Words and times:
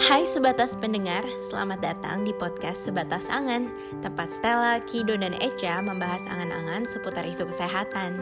Hai 0.00 0.24
sebatas 0.24 0.80
pendengar, 0.80 1.20
selamat 1.52 1.84
datang 1.84 2.24
di 2.24 2.32
podcast 2.32 2.88
Sebatas 2.88 3.28
Angan. 3.28 3.68
Tempat 4.00 4.32
Stella, 4.32 4.80
Kido, 4.88 5.12
dan 5.12 5.36
Echa 5.36 5.76
membahas 5.84 6.24
angan-angan 6.24 6.88
seputar 6.88 7.28
isu 7.28 7.44
kesehatan. 7.44 8.16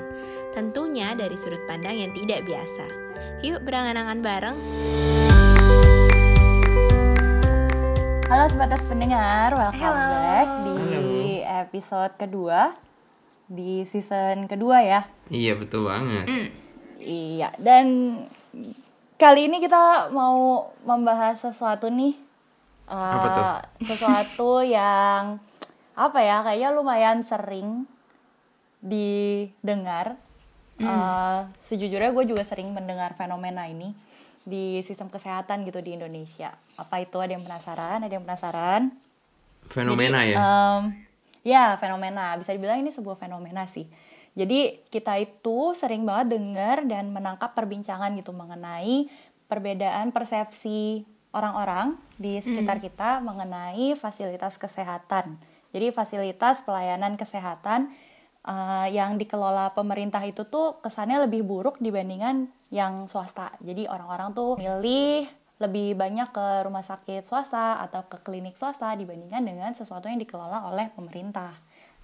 Tentunya 0.58 1.14
dari 1.14 1.38
sudut 1.38 1.62
pandang 1.70 1.94
yang 1.94 2.10
tidak 2.18 2.42
biasa. 2.42 2.82
Yuk 3.46 3.62
berangan-angan 3.62 4.18
bareng. 4.18 4.58
Halo 8.26 8.50
sebatas 8.50 8.82
pendengar, 8.90 9.54
welcome 9.54 9.78
Hello. 9.78 10.18
back 10.18 10.48
di 10.66 10.78
episode 11.46 12.12
kedua 12.18 12.74
Di 13.46 13.86
season 13.86 14.50
kedua 14.50 14.82
ya. 14.82 15.06
Iya 15.30 15.54
betul 15.54 15.86
banget. 15.86 16.26
Iya, 16.98 17.54
dan 17.62 17.86
kali 19.18 19.50
ini 19.50 19.58
kita 19.58 20.08
mau 20.14 20.70
membahas 20.86 21.42
sesuatu 21.42 21.90
nih 21.90 22.14
Apa 22.86 23.26
tuh? 23.34 23.46
Sesuatu 23.84 24.50
yang 24.78 25.42
apa 25.98 26.22
ya, 26.22 26.46
kayaknya 26.46 26.70
lumayan 26.70 27.20
sering 27.20 27.84
didengar 28.78 30.16
Eh, 30.78 31.40
Sejujurnya 31.58 32.14
gue 32.14 32.22
juga 32.22 32.46
sering 32.46 32.70
mendengar 32.70 33.10
fenomena 33.18 33.66
ini 33.66 33.90
di 34.46 34.78
sistem 34.86 35.10
kesehatan 35.10 35.66
gitu 35.66 35.82
di 35.82 35.98
Indonesia 35.98 36.54
Apa 36.78 37.02
itu? 37.02 37.18
Ada 37.18 37.34
yang 37.34 37.42
penasaran? 37.42 37.98
Ada 38.06 38.14
yang 38.14 38.22
penasaran? 38.22 38.82
Fenomena 39.66 40.22
Jadi, 40.22 40.32
ya. 40.32 40.36
em, 40.38 40.82
ya 41.42 41.64
fenomena. 41.82 42.38
Bisa 42.38 42.54
dibilang 42.54 42.78
ini 42.78 42.94
sebuah 42.94 43.18
fenomena 43.18 43.66
sih. 43.66 43.90
Jadi 44.38 44.86
kita 44.86 45.18
itu 45.18 45.74
sering 45.74 46.06
banget 46.06 46.38
dengar 46.38 46.86
dan 46.86 47.10
menangkap 47.10 47.58
perbincangan 47.58 48.14
gitu 48.14 48.30
mengenai 48.30 49.10
perbedaan 49.50 50.14
persepsi 50.14 51.02
orang-orang 51.34 51.98
di 52.14 52.38
sekitar 52.38 52.78
kita 52.78 53.18
mengenai 53.18 53.98
fasilitas 53.98 54.54
kesehatan. 54.54 55.42
Jadi 55.74 55.90
fasilitas 55.90 56.62
pelayanan 56.62 57.18
kesehatan 57.18 57.90
eh, 58.46 58.86
yang 58.94 59.18
dikelola 59.18 59.74
pemerintah 59.74 60.22
itu 60.22 60.46
tuh 60.46 60.78
kesannya 60.86 61.26
lebih 61.26 61.42
buruk 61.42 61.82
dibandingkan 61.82 62.46
yang 62.70 63.10
swasta. 63.10 63.58
Jadi 63.58 63.90
orang-orang 63.90 64.38
tuh 64.38 64.54
milih 64.54 65.26
lebih 65.58 65.98
banyak 65.98 66.30
ke 66.30 66.46
rumah 66.62 66.86
sakit 66.86 67.26
swasta 67.26 67.82
atau 67.82 68.06
ke 68.06 68.22
klinik 68.22 68.54
swasta 68.54 68.94
dibandingkan 68.94 69.42
dengan 69.42 69.74
sesuatu 69.74 70.06
yang 70.06 70.22
dikelola 70.22 70.70
oleh 70.70 70.86
pemerintah. 70.94 71.50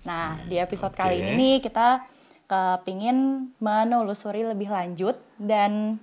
Nah, 0.05 0.37
di 0.45 0.59
episode 0.59 0.93
kali 0.93 1.23
oke. 1.23 1.31
ini 1.33 1.51
kita 1.63 2.03
kepingin 2.45 3.51
menelusuri 3.59 4.45
lebih 4.45 4.69
lanjut 4.69 5.17
dan 5.41 5.97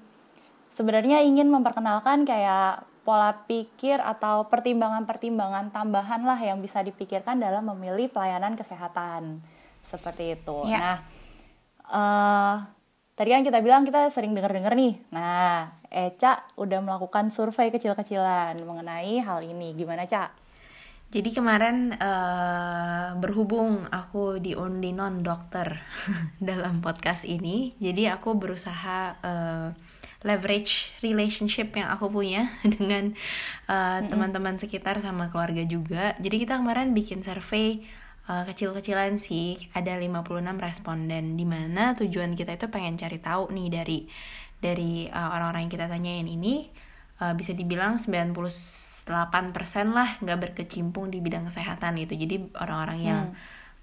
sebenarnya 0.73 1.22
ingin 1.22 1.48
memperkenalkan 1.53 2.25
kayak 2.25 2.86
pola 3.02 3.33
pikir 3.50 3.98
atau 3.98 4.45
pertimbangan-pertimbangan 4.45 5.73
tambahan 5.73 6.22
lah 6.22 6.38
yang 6.38 6.61
bisa 6.61 6.86
dipikirkan 6.86 7.42
dalam 7.42 7.66
memilih 7.73 8.09
pelayanan 8.14 8.53
kesehatan 8.53 9.42
seperti 9.86 10.38
itu. 10.38 10.70
Ya. 10.70 10.78
Nah, 10.78 10.98
eh 11.92 12.55
tadi 13.17 13.30
kan 13.33 13.45
kita 13.45 13.59
bilang 13.61 13.86
kita 13.86 14.09
sering 14.09 14.33
denger-denger 14.33 14.73
nih. 14.73 14.94
Nah, 15.14 15.78
Eca 15.92 16.45
udah 16.58 16.80
melakukan 16.81 17.30
survei 17.30 17.70
kecil-kecilan 17.70 18.58
mengenai 18.64 19.22
hal 19.22 19.45
ini. 19.45 19.78
Gimana, 19.78 20.09
Ca? 20.09 20.41
Jadi 21.12 21.36
kemarin 21.36 21.92
eh, 21.92 23.09
berhubung 23.20 23.84
aku 23.92 24.40
diundi 24.40 24.95
non 24.95 25.20
dokter 25.20 25.84
dalam 26.40 26.80
podcast 26.80 27.28
ini, 27.28 27.76
jadi 27.84 28.16
aku 28.16 28.40
berusaha 28.40 29.20
eh, 29.20 29.67
leverage 30.23 30.95
relationship 31.04 31.76
yang 31.76 31.92
aku 31.92 32.08
punya 32.08 32.48
dengan 32.80 33.12
eh, 33.67 34.00
teman-teman 34.08 34.56
sekitar 34.56 35.04
sama 35.04 35.28
keluarga 35.28 35.67
juga. 35.67 36.16
Jadi 36.23 36.48
kita 36.48 36.64
kemarin 36.64 36.95
bikin 36.95 37.28
survei 37.28 37.83
eh, 38.32 38.43
kecil-kecilan 38.48 39.20
sih, 39.20 39.60
ada 39.76 39.99
56 39.99 40.32
responden 40.64 41.36
di 41.36 41.43
mana 41.43 41.92
tujuan 41.92 42.39
kita 42.39 42.55
itu 42.55 42.72
pengen 42.72 42.95
cari 42.95 43.20
tahu 43.20 43.52
nih 43.52 43.67
dari 43.67 43.99
dari 44.64 45.11
eh, 45.11 45.30
orang-orang 45.36 45.67
yang 45.67 45.73
kita 45.76 45.92
tanyain 45.92 46.23
ini 46.30 46.72
eh, 47.21 47.33
bisa 47.37 47.54
dibilang 47.54 48.02
98% 48.02 49.08
lah 49.93 50.09
nggak 50.20 50.39
berkecimpung 50.42 51.14
di 51.14 51.21
bidang 51.21 51.48
kesehatan 51.48 52.02
gitu. 52.02 52.17
Jadi 52.17 52.36
orang-orang 52.58 52.99
yang 52.99 53.23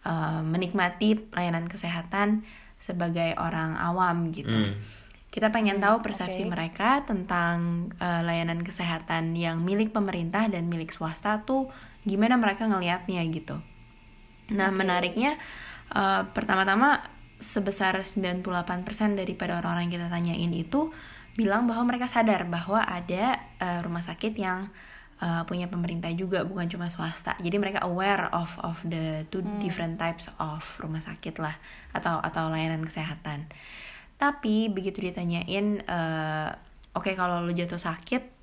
eh, 0.03 0.43
menikmati 0.43 1.15
pelayanan 1.31 1.71
kesehatan 1.71 2.43
sebagai 2.79 3.35
orang 3.39 3.79
awam 3.79 4.31
gitu. 4.31 4.55
Hmm. 4.55 4.79
Kita 5.29 5.53
pengen 5.53 5.77
tahu 5.77 6.01
persepsi 6.01 6.49
oke. 6.49 6.51
mereka 6.57 7.05
tentang 7.05 7.91
eh, 8.01 8.23
layanan 8.25 8.65
kesehatan 8.65 9.37
yang 9.37 9.61
milik 9.61 9.93
pemerintah 9.93 10.49
dan 10.49 10.67
milik 10.67 10.91
swasta 10.91 11.45
tuh 11.45 11.69
gimana 12.09 12.41
mereka 12.41 12.65
ngelihatnya 12.65 13.21
gitu. 13.29 13.61
Nah, 14.49 14.73
menariknya 14.73 15.37
eh, 15.93 16.23
pertama-tama 16.33 17.05
sebesar 17.39 17.95
98% 18.03 18.43
daripada 19.15 19.63
orang-orang 19.63 19.87
yang 19.87 19.95
kita 19.95 20.09
tanyain 20.11 20.53
itu 20.55 20.91
bilang 21.39 21.71
bahwa 21.71 21.87
mereka 21.95 22.11
sadar 22.11 22.51
bahwa 22.51 22.83
ada 22.83 23.39
eh, 23.63 23.79
rumah 23.87 24.03
sakit 24.03 24.35
yang 24.35 24.67
eh, 25.23 25.43
punya 25.47 25.71
pemerintah 25.71 26.11
juga 26.19 26.43
bukan 26.43 26.67
cuma 26.67 26.91
swasta. 26.91 27.39
Jadi 27.39 27.63
mereka 27.63 27.87
aware 27.87 28.27
of 28.35 28.59
of 28.67 28.83
the 28.83 29.23
two 29.31 29.47
different 29.63 30.03
types 30.03 30.27
of 30.43 30.67
rumah 30.83 30.99
sakit 30.99 31.39
lah 31.39 31.55
atau 31.95 32.19
atau 32.19 32.51
layanan 32.51 32.83
kesehatan. 32.83 33.47
Tapi 34.19 34.67
begitu 34.67 34.99
ditanyain 34.99 35.79
eh, 35.79 36.51
oke 36.99 37.15
kalau 37.15 37.47
lu 37.47 37.55
jatuh 37.55 37.79
sakit 37.79 38.35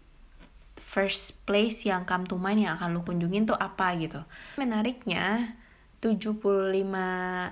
first 0.79 1.44
place 1.44 1.84
yang 1.84 2.07
come 2.07 2.23
to 2.23 2.39
mind 2.39 2.63
yang 2.63 2.79
akan 2.79 2.95
lu 2.95 3.03
kunjungin 3.03 3.44
tuh 3.44 3.59
apa 3.59 3.91
gitu. 4.00 4.23
Menariknya 4.55 5.59
75% 6.00 7.51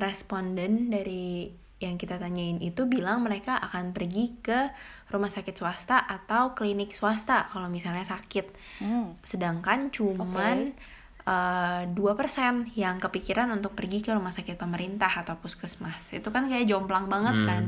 responden 0.00 0.72
dari 0.88 1.59
yang 1.80 1.96
kita 1.96 2.20
tanyain 2.20 2.60
itu 2.60 2.84
bilang 2.84 3.24
mereka 3.24 3.56
akan 3.56 3.96
pergi 3.96 4.36
ke 4.44 4.68
rumah 5.08 5.32
sakit 5.32 5.56
swasta 5.56 6.04
atau 6.04 6.52
klinik 6.52 6.92
swasta 6.92 7.48
kalau 7.48 7.72
misalnya 7.72 8.04
sakit. 8.04 8.52
Hmm. 8.84 9.16
Sedangkan 9.24 9.88
cuman 9.88 10.76
eh, 11.20 11.82
dua 11.92 12.12
persen 12.16 12.68
yang 12.76 13.00
kepikiran 13.00 13.48
untuk 13.52 13.72
pergi 13.72 14.04
ke 14.04 14.12
rumah 14.12 14.32
sakit 14.32 14.60
pemerintah 14.60 15.08
atau 15.24 15.40
puskesmas. 15.40 16.12
Itu 16.12 16.28
kan 16.28 16.48
kayak 16.52 16.68
jomplang 16.68 17.08
banget 17.08 17.36
Hmm. 17.40 17.48
kan. 17.48 17.64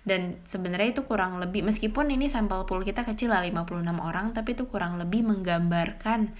Dan 0.00 0.40
sebenarnya 0.48 0.96
itu 0.96 1.02
kurang 1.04 1.36
lebih 1.42 1.60
meskipun 1.60 2.08
ini 2.08 2.30
sampel 2.32 2.64
pool 2.64 2.80
kita 2.80 3.04
kecil 3.04 3.34
lah 3.34 3.44
56 3.44 4.00
orang 4.00 4.32
tapi 4.32 4.56
itu 4.56 4.64
kurang 4.64 4.96
lebih 4.96 5.20
menggambarkan 5.28 6.32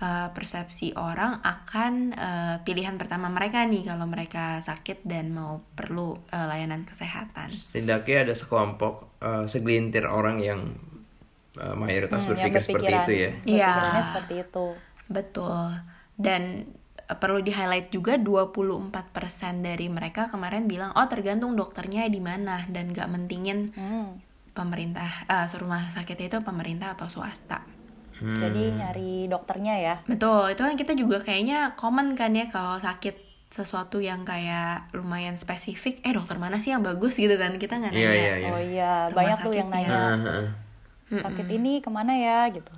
eh, 0.00 0.28
persepsi 0.32 0.96
orang 0.96 1.38
akan 1.44 1.92
eh, 2.16 2.56
pilihan 2.64 2.96
pertama 2.96 3.28
mereka 3.28 3.62
nih 3.64 3.84
kalau 3.84 4.08
mereka 4.08 4.58
sakit 4.60 5.04
dan 5.04 5.30
mau 5.32 5.60
perlu 5.76 6.16
eh, 6.32 6.46
layanan 6.48 6.82
kesehatan. 6.88 7.52
Setidaknya 7.52 8.28
ada 8.28 8.34
sekelompok 8.34 8.94
eh, 9.20 9.44
segelintir 9.46 10.08
orang 10.08 10.40
yang 10.40 10.60
eh, 11.60 11.74
mayoritas 11.76 12.24
Hmm, 12.24 12.34
berpikir 12.34 12.60
seperti 12.64 12.92
itu 12.92 13.12
ya. 13.12 13.30
Iya. 13.44 13.72
seperti 14.08 14.34
itu. 14.42 14.66
Betul. 15.10 15.82
Dan 16.16 16.42
perlu 17.10 17.42
di-highlight 17.42 17.90
juga 17.90 18.14
24% 18.14 19.66
dari 19.66 19.90
mereka 19.90 20.30
kemarin 20.30 20.70
bilang 20.70 20.94
oh 20.94 21.06
tergantung 21.10 21.58
dokternya 21.58 22.06
di 22.06 22.22
mana 22.22 22.70
dan 22.70 22.94
gak 22.94 23.10
mentingin 23.10 23.74
Hmm. 23.74 24.22
pemerintah 24.54 25.26
eh 25.26 25.46
rumah 25.58 25.90
sakit 25.90 26.18
itu 26.20 26.38
pemerintah 26.42 26.94
atau 26.94 27.10
swasta. 27.10 27.79
Hmm. 28.20 28.36
Jadi 28.36 28.62
nyari 28.76 29.12
dokternya 29.26 29.74
ya. 29.80 29.94
Betul, 30.04 30.52
itu 30.52 30.60
kan 30.60 30.74
kita 30.76 30.92
juga 30.92 31.18
kayaknya 31.20 31.72
common 31.74 32.12
kan 32.12 32.36
ya 32.36 32.46
kalau 32.48 32.76
sakit 32.76 33.16
sesuatu 33.50 33.98
yang 33.98 34.22
kayak 34.22 34.92
lumayan 34.94 35.34
spesifik, 35.34 35.98
eh 36.06 36.14
dokter 36.14 36.38
mana 36.38 36.60
sih 36.60 36.70
yang 36.70 36.86
bagus 36.86 37.18
gitu 37.18 37.34
kan 37.34 37.56
kita 37.56 37.82
nggak 37.82 37.90
Iya, 37.90 38.06
nanya. 38.06 38.14
iya, 38.14 38.34
iya. 38.38 38.50
Oh 38.52 38.60
iya, 38.62 38.92
Rumah 39.08 39.16
banyak 39.16 39.38
tuh 39.42 39.54
yang 39.56 39.68
nanya 39.68 39.90
ah. 39.90 40.46
sakit 41.10 41.46
ini 41.50 41.82
ke 41.82 41.90
mana 41.90 42.14
ya 42.14 42.46
gitu. 42.48 42.70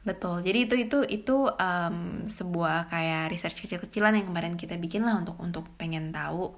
Betul. 0.00 0.40
Jadi 0.40 0.58
itu 0.64 0.74
itu 0.80 0.98
itu 1.04 1.36
em, 1.52 2.24
sebuah 2.24 2.88
kayak 2.88 3.28
research 3.28 3.60
kecil-kecilan 3.60 4.16
yang 4.16 4.32
kemarin 4.32 4.56
kita 4.56 4.80
bikin 4.80 5.04
lah 5.04 5.20
untuk 5.20 5.36
untuk 5.36 5.68
pengen 5.76 6.08
tahu 6.08 6.56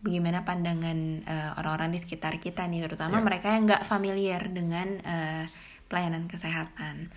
bagaimana 0.00 0.46
pandangan 0.48 0.98
eh, 1.20 1.50
orang-orang 1.60 1.92
di 1.92 2.00
sekitar 2.00 2.40
kita 2.40 2.64
nih, 2.64 2.88
terutama 2.88 3.20
Ya. 3.20 3.24
mereka 3.26 3.52
yang 3.52 3.68
nggak 3.68 3.84
familiar 3.84 4.40
dengan 4.48 4.88
eh, 5.04 5.44
pelayanan 5.92 6.24
kesehatan. 6.24 7.12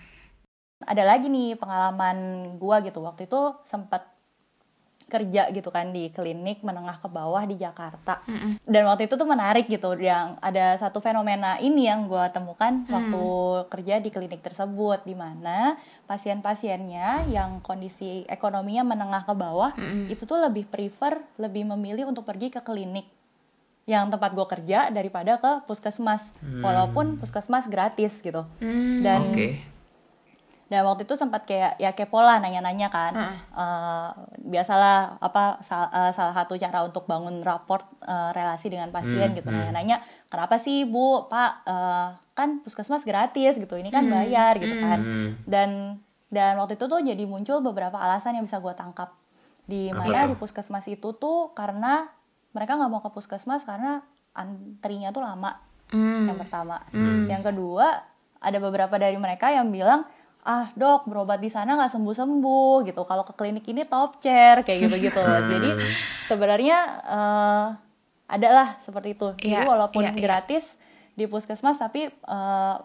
Ada 0.86 1.04
lagi 1.06 1.28
nih 1.28 1.58
pengalaman 1.58 2.18
gua 2.58 2.82
gitu. 2.82 3.02
Waktu 3.04 3.26
itu 3.26 3.56
sempat 3.64 4.08
kerja 5.12 5.52
gitu 5.52 5.68
kan 5.76 5.92
di 5.92 6.08
klinik 6.08 6.64
menengah 6.64 7.04
ke 7.04 7.12
bawah 7.12 7.44
di 7.44 7.60
Jakarta. 7.60 8.24
Dan 8.64 8.88
waktu 8.88 9.12
itu 9.12 9.20
tuh 9.20 9.28
menarik 9.28 9.68
gitu 9.68 10.00
yang 10.00 10.40
ada 10.40 10.80
satu 10.80 11.04
fenomena 11.04 11.60
ini 11.60 11.92
yang 11.92 12.08
gua 12.08 12.32
temukan 12.32 12.88
waktu 12.88 13.24
kerja 13.68 14.00
di 14.00 14.08
klinik 14.08 14.40
tersebut 14.40 15.04
di 15.04 15.12
mana 15.12 15.76
pasien-pasiennya 16.08 17.28
yang 17.28 17.60
kondisi 17.60 18.24
ekonominya 18.32 18.96
menengah 18.96 19.28
ke 19.28 19.36
bawah 19.36 19.76
itu 20.08 20.24
tuh 20.24 20.40
lebih 20.40 20.72
prefer 20.72 21.20
lebih 21.36 21.68
memilih 21.68 22.08
untuk 22.08 22.24
pergi 22.24 22.48
ke 22.48 22.64
klinik 22.64 23.04
yang 23.90 24.08
tempat 24.14 24.32
gue 24.32 24.46
kerja 24.46 24.94
daripada 24.94 25.42
ke 25.42 25.66
puskesmas. 25.66 26.22
Walaupun 26.62 27.18
puskesmas 27.18 27.66
gratis 27.66 28.22
gitu. 28.22 28.46
Hmm, 28.62 29.02
dan 29.02 29.22
Oke. 29.34 29.48
Dan 30.72 30.88
waktu 30.88 31.04
itu 31.04 31.14
sempat 31.14 31.44
kayak 31.44 31.76
ya 31.76 31.92
kepo 31.92 32.16
lah 32.18 32.40
nanya-nanya 32.40 32.88
kan. 32.88 33.12
Eh, 33.52 34.10
biasalah 34.42 35.20
apa 35.20 35.60
sal- 35.60 35.92
eh, 35.92 36.12
salah 36.12 36.32
satu 36.34 36.56
cara 36.56 36.80
untuk 36.82 37.04
bangun 37.04 37.44
raport 37.44 37.84
eh, 38.02 38.32
relasi 38.32 38.72
dengan 38.72 38.88
pasien 38.90 39.36
gitu. 39.36 39.52
nanya-nanya 39.52 40.00
kenapa 40.26 40.56
sih 40.56 40.84
bu? 40.84 41.28
Pak 41.28 41.52
eh, 41.66 42.08
kan 42.32 42.50
puskesmas 42.60 43.04
gratis 43.04 43.60
gitu. 43.60 43.76
Ini 43.76 43.92
kan 43.92 44.08
bayar 44.08 44.56
gitu 44.58 44.80
kan. 44.80 45.00
Dan 45.44 45.70
dan 46.28 46.56
waktu 46.56 46.74
itu 46.74 46.88
tuh 46.88 47.04
jadi 47.04 47.24
muncul 47.26 47.60
beberapa 47.60 48.00
alasan 48.00 48.34
yang 48.34 48.48
bisa 48.48 48.58
gue 48.58 48.72
tangkap. 48.72 49.12
Di 49.62 49.92
mana 49.92 50.02
di 50.26 50.36
puskesmas 50.38 50.88
itu 50.88 51.12
tuh 51.14 51.52
karena 51.52 52.08
mereka 52.52 52.76
nggak 52.76 52.88
mau 52.90 53.00
ke 53.00 53.12
puskesmas 53.12 53.62
karena 53.62 54.00
antrinya 54.32 55.12
tuh 55.12 55.22
lama 55.22 55.60
yang 56.26 56.40
pertama. 56.40 56.80
Yang 57.28 57.44
kedua 57.46 57.88
ada 58.40 58.58
beberapa 58.58 58.96
dari 58.96 59.16
mereka 59.16 59.52
yang 59.52 59.68
bilang 59.68 60.08
ah 60.42 60.74
dok 60.74 61.06
berobat 61.06 61.38
di 61.38 61.54
sana 61.54 61.78
nggak 61.78 61.94
sembuh 61.94 62.16
sembuh 62.18 62.76
gitu. 62.90 63.06
Kalau 63.06 63.24
ke 63.26 63.34
klinik 63.38 63.66
ini 63.70 63.86
top 63.86 64.18
chair 64.18 64.66
kayak 64.66 64.90
gitu 64.90 64.96
gitu 65.12 65.22
jadi 65.54 65.70
sebenarnya 66.26 66.78
eh 67.06 67.68
adalah 68.32 68.80
seperti 68.80 69.14
itu. 69.14 69.36
Jadi 69.36 69.52
Iya, 69.52 69.68
walaupun 69.68 70.08
iya, 70.08 70.16
iya. 70.16 70.22
gratis 70.24 70.80
di 71.20 71.28
puskesmas 71.28 71.76
tapi 71.76 72.08
eh, 72.08 72.76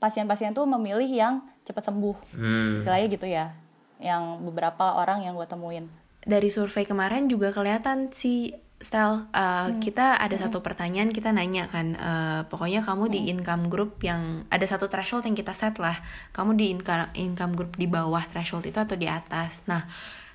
pasien-pasien 0.00 0.56
tuh 0.56 0.64
memilih 0.64 1.06
yang 1.06 1.34
cepat 1.68 1.92
sembuh. 1.92 2.16
Hmm. 2.32 2.80
istilahnya 2.80 3.06
gitu 3.12 3.26
ya. 3.28 3.52
Yang 4.00 4.22
beberapa 4.48 4.96
orang 4.96 5.26
yang 5.26 5.36
gue 5.36 5.44
temuin. 5.44 5.84
Dari 6.24 6.48
survei 6.48 6.88
kemarin 6.88 7.28
juga 7.28 7.52
kelihatan 7.52 8.08
sih 8.08 8.56
Stel, 8.78 9.26
uh, 9.34 9.74
kita 9.82 10.22
ada 10.22 10.38
satu 10.38 10.62
pertanyaan 10.62 11.10
kita 11.10 11.34
nanya 11.34 11.66
kan, 11.66 11.98
uh, 11.98 12.40
pokoknya 12.46 12.86
kamu 12.86 13.10
di 13.10 13.26
income 13.26 13.66
group 13.66 13.98
yang 14.06 14.46
ada 14.54 14.62
satu 14.70 14.86
threshold 14.86 15.26
yang 15.26 15.34
kita 15.34 15.50
set 15.50 15.82
lah, 15.82 15.98
kamu 16.30 16.54
di 16.54 16.70
income 16.70 17.10
income 17.18 17.58
group 17.58 17.74
di 17.74 17.90
bawah 17.90 18.22
threshold 18.22 18.70
itu 18.70 18.78
atau 18.78 18.94
di 18.94 19.10
atas. 19.10 19.66
Nah, 19.66 19.82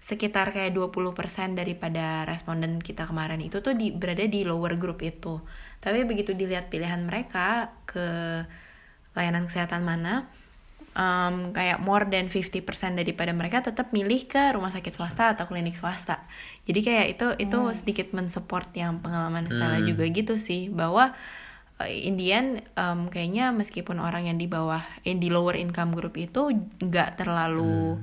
sekitar 0.04 0.52
kayak 0.52 0.76
20% 0.76 1.56
daripada 1.56 2.28
responden 2.28 2.84
kita 2.84 3.08
kemarin 3.08 3.40
itu 3.40 3.64
tuh 3.64 3.80
di, 3.80 3.96
berada 3.96 4.28
di 4.28 4.44
lower 4.44 4.76
group 4.76 5.00
itu. 5.08 5.40
Tapi 5.80 6.04
begitu 6.04 6.36
dilihat 6.36 6.68
pilihan 6.68 7.00
mereka 7.08 7.72
ke 7.88 8.04
layanan 9.16 9.48
kesehatan 9.48 9.88
mana, 9.88 10.28
um, 10.94 11.52
kayak 11.54 11.82
more 11.82 12.06
than 12.08 12.30
50% 12.30 12.64
daripada 12.98 13.34
mereka 13.34 13.62
tetap 13.62 13.90
milih 13.94 14.26
ke 14.26 14.54
rumah 14.54 14.70
sakit 14.70 14.94
swasta 14.94 15.34
atau 15.34 15.46
klinik 15.50 15.78
swasta. 15.78 16.26
Jadi 16.66 16.80
kayak 16.82 17.06
itu 17.18 17.28
itu 17.42 17.60
sedikit 17.76 18.14
mensupport 18.16 18.70
yang 18.78 19.02
pengalaman 19.04 19.50
Stella 19.50 19.82
juga 19.84 20.08
gitu 20.08 20.38
sih 20.40 20.70
bahwa 20.70 21.12
in 21.84 22.16
the 22.16 22.32
end, 22.32 22.64
um, 22.80 23.12
kayaknya 23.12 23.52
meskipun 23.52 24.00
orang 24.00 24.30
yang 24.32 24.38
di 24.40 24.48
bawah 24.48 24.82
yang 25.04 25.20
di 25.20 25.28
lower 25.28 25.58
income 25.58 25.92
group 25.98 26.16
itu 26.16 26.54
nggak 26.80 27.20
terlalu 27.20 28.00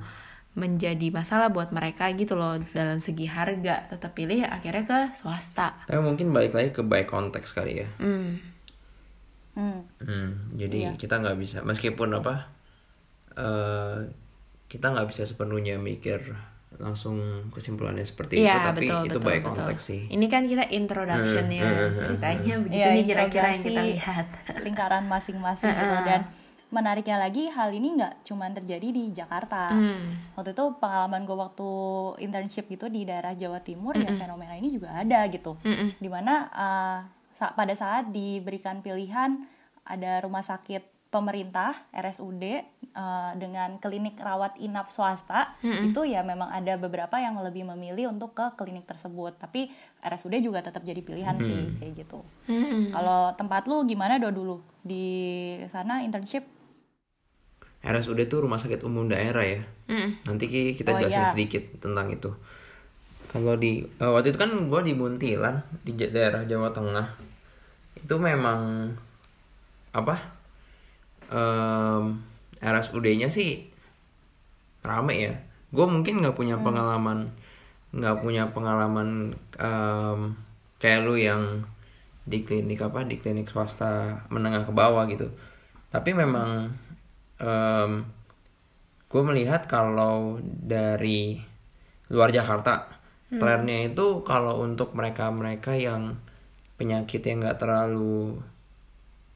menjadi 0.51 1.15
masalah 1.15 1.47
buat 1.47 1.71
mereka 1.71 2.11
gitu 2.11 2.35
loh 2.35 2.59
dalam 2.75 2.99
segi 2.99 3.23
harga 3.23 3.87
tetap 3.87 4.11
pilih 4.11 4.43
akhirnya 4.43 4.83
ke 4.83 4.99
swasta. 5.15 5.87
Tapi 5.87 6.01
mungkin 6.03 6.35
balik 6.35 6.51
lagi 6.51 6.75
ke 6.75 6.83
by 6.83 7.07
konteks 7.07 7.55
kali 7.55 7.81
ya. 7.81 7.87
Hmm. 8.03 8.35
Hmm. 9.55 9.83
Hmm, 9.99 10.29
jadi 10.55 10.91
Iya. 10.91 10.91
kita 10.99 11.19
nggak 11.23 11.37
bisa 11.39 11.59
meskipun 11.63 12.19
apa 12.19 12.51
eh 13.33 13.97
kita 14.67 14.85
nggak 14.87 15.07
bisa 15.07 15.23
sepenuhnya 15.23 15.75
mikir 15.75 16.23
langsung 16.73 17.19
kesimpulannya 17.51 18.01
seperti 18.01 18.39
itu 18.39 18.47
Iya 18.47 18.63
tapi 18.65 18.87
betul 18.87 19.01
itu 19.03 19.19
betul 19.19 19.27
betul. 19.29 19.43
konteks 19.45 19.81
sih. 19.83 20.01
Ini 20.07 20.25
kan 20.25 20.43
kita 20.45 20.63
introduction 20.69 21.45
Hmm, 21.45 21.53
ya 21.53 21.63
hmm, 21.63 21.75
hmm, 21.83 21.93
ceritanya 21.93 22.53
begitu 22.57 22.79
Iya, 22.79 22.89
nih 22.89 23.03
kira-kira 23.03 23.47
yang 23.49 23.61
kita 23.61 23.81
lihat. 23.85 24.25
lingkaran 24.61 25.03
masing-masing 25.05 25.67
gitu 25.69 25.95
dan 26.01 26.21
menariknya 26.69 27.19
lagi 27.19 27.51
hal 27.51 27.67
ini 27.69 27.99
nggak 27.99 28.23
cuma 28.23 28.47
terjadi 28.47 28.87
di 28.89 29.11
Jakarta 29.11 29.67
Hmm. 29.69 30.31
waktu 30.33 30.55
itu 30.55 30.63
pengalaman 30.79 31.21
gue 31.21 31.35
waktu 31.35 31.69
internship 32.19 32.65
gitu 32.65 32.87
di 32.87 33.03
daerah 33.03 33.35
Jawa 33.35 33.59
Timur 33.59 33.91
ya 33.93 34.07
fenomena 34.15 34.55
ini 34.55 34.71
juga 34.71 34.95
ada 34.95 35.27
gitu 35.27 35.59
Mm-mm. 35.59 35.99
di 35.99 36.07
mana 36.07 36.47
uh, 36.49 36.97
sa- 37.29 37.51
pada 37.51 37.75
saat 37.75 38.07
diberikan 38.09 38.79
pilihan 38.79 39.43
ada 39.83 40.23
rumah 40.23 40.39
sakit 40.41 40.90
pemerintah 41.11 41.75
RSUD 41.91 42.39
uh, 42.89 43.31
dengan 43.35 43.75
klinik 43.77 44.15
rawat 44.15 44.55
inap 44.57 44.87
swasta 44.87 45.53
itu 45.61 46.01
ya 46.05 46.23
memang 46.23 46.47
ada 46.47 46.73
beberapa 46.75 47.15
yang 47.15 47.35
lebih 47.37 47.67
memilih 47.67 48.09
untuk 48.09 48.31
ke 48.31 48.55
klinik 48.55 48.83
tersebut 48.85 49.35
tapi 49.35 49.67
RSUD 49.99 50.39
juga 50.39 50.59
tetap 50.59 50.81
jadi 50.81 50.99
pilihan 50.99 51.35
sih 51.37 51.77
kayak 51.77 51.93
gitu 51.97 52.23
Hmm. 52.47 52.89
kalau 52.89 53.31
tempat 53.33 53.63
lu 53.65 53.83
gimana 53.83 54.15
do 54.15 54.27
dulu 54.27 54.55
di 54.81 55.05
sana 55.67 55.99
internship 55.99 56.47
RSUD 57.81 58.19
itu 58.21 58.37
rumah 58.37 58.55
sakit 58.55 58.81
umum 58.81 59.09
daerah 59.09 59.41
ya. 59.41 59.61
Hmm. 59.87 60.13
Nanti 60.23 60.45
ki- 60.45 60.75
kita 60.75 60.93
Oh, 60.93 60.97
jelasin 60.97 61.25
iya. 61.25 61.33
sedikit 61.33 61.63
tentang 61.75 62.13
itu. 62.13 62.29
Kalau 63.27 63.57
di 63.57 63.81
eh, 63.81 64.05
waktu 64.05 64.29
itu 64.29 64.37
kan 64.37 64.53
gue 64.69 64.81
di 64.83 64.93
Muntilan 64.93 65.55
di 65.81 65.97
daerah 65.97 66.45
Jawa 66.45 66.69
Tengah 66.69 67.07
itu 67.97 68.15
memang 68.15 68.93
apa 69.91 70.15
em, 71.31 72.21
RSUD-nya 72.61 73.31
sih 73.33 73.71
rame 74.85 75.15
ya. 75.17 75.33
Gue 75.71 75.87
mungkin 75.87 76.19
nggak 76.21 76.35
punya 76.35 76.59
pengalaman 76.59 77.31
nggak 77.91 78.23
punya 78.23 78.51
pengalaman 78.55 79.35
em, 79.59 80.35
kayak 80.79 81.03
lu 81.03 81.15
yang 81.19 81.65
di 82.21 82.45
klinik 82.45 82.79
apa 82.85 83.03
di 83.03 83.17
klinik 83.17 83.49
swasta 83.49 84.23
menengah 84.29 84.67
ke 84.67 84.73
bawah 84.75 85.07
gitu. 85.09 85.31
Tapi 85.91 86.11
memang 86.13 86.71
gue 89.11 89.21
melihat 89.25 89.65
kalau 89.65 90.37
dari 90.45 91.41
luar 92.13 92.29
Jakarta 92.29 93.01
trennya 93.33 93.89
itu 93.89 94.21
kalau 94.21 94.61
untuk 94.61 94.93
mereka-mereka 94.93 95.73
yang 95.73 96.21
penyakit 96.77 97.25
yang 97.25 97.41
nggak 97.41 97.57
terlalu 97.57 98.37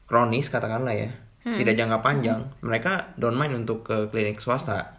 kronis 0.06 0.52
katakanlah 0.54 0.94
ya 0.94 1.10
tidak 1.54 1.78
jangka 1.78 2.02
panjang. 2.02 2.40
Mereka 2.58 3.14
don't 3.14 3.38
mind 3.38 3.54
untuk 3.54 3.86
ke 3.86 4.10
klinik 4.10 4.42
swasta. 4.42 4.98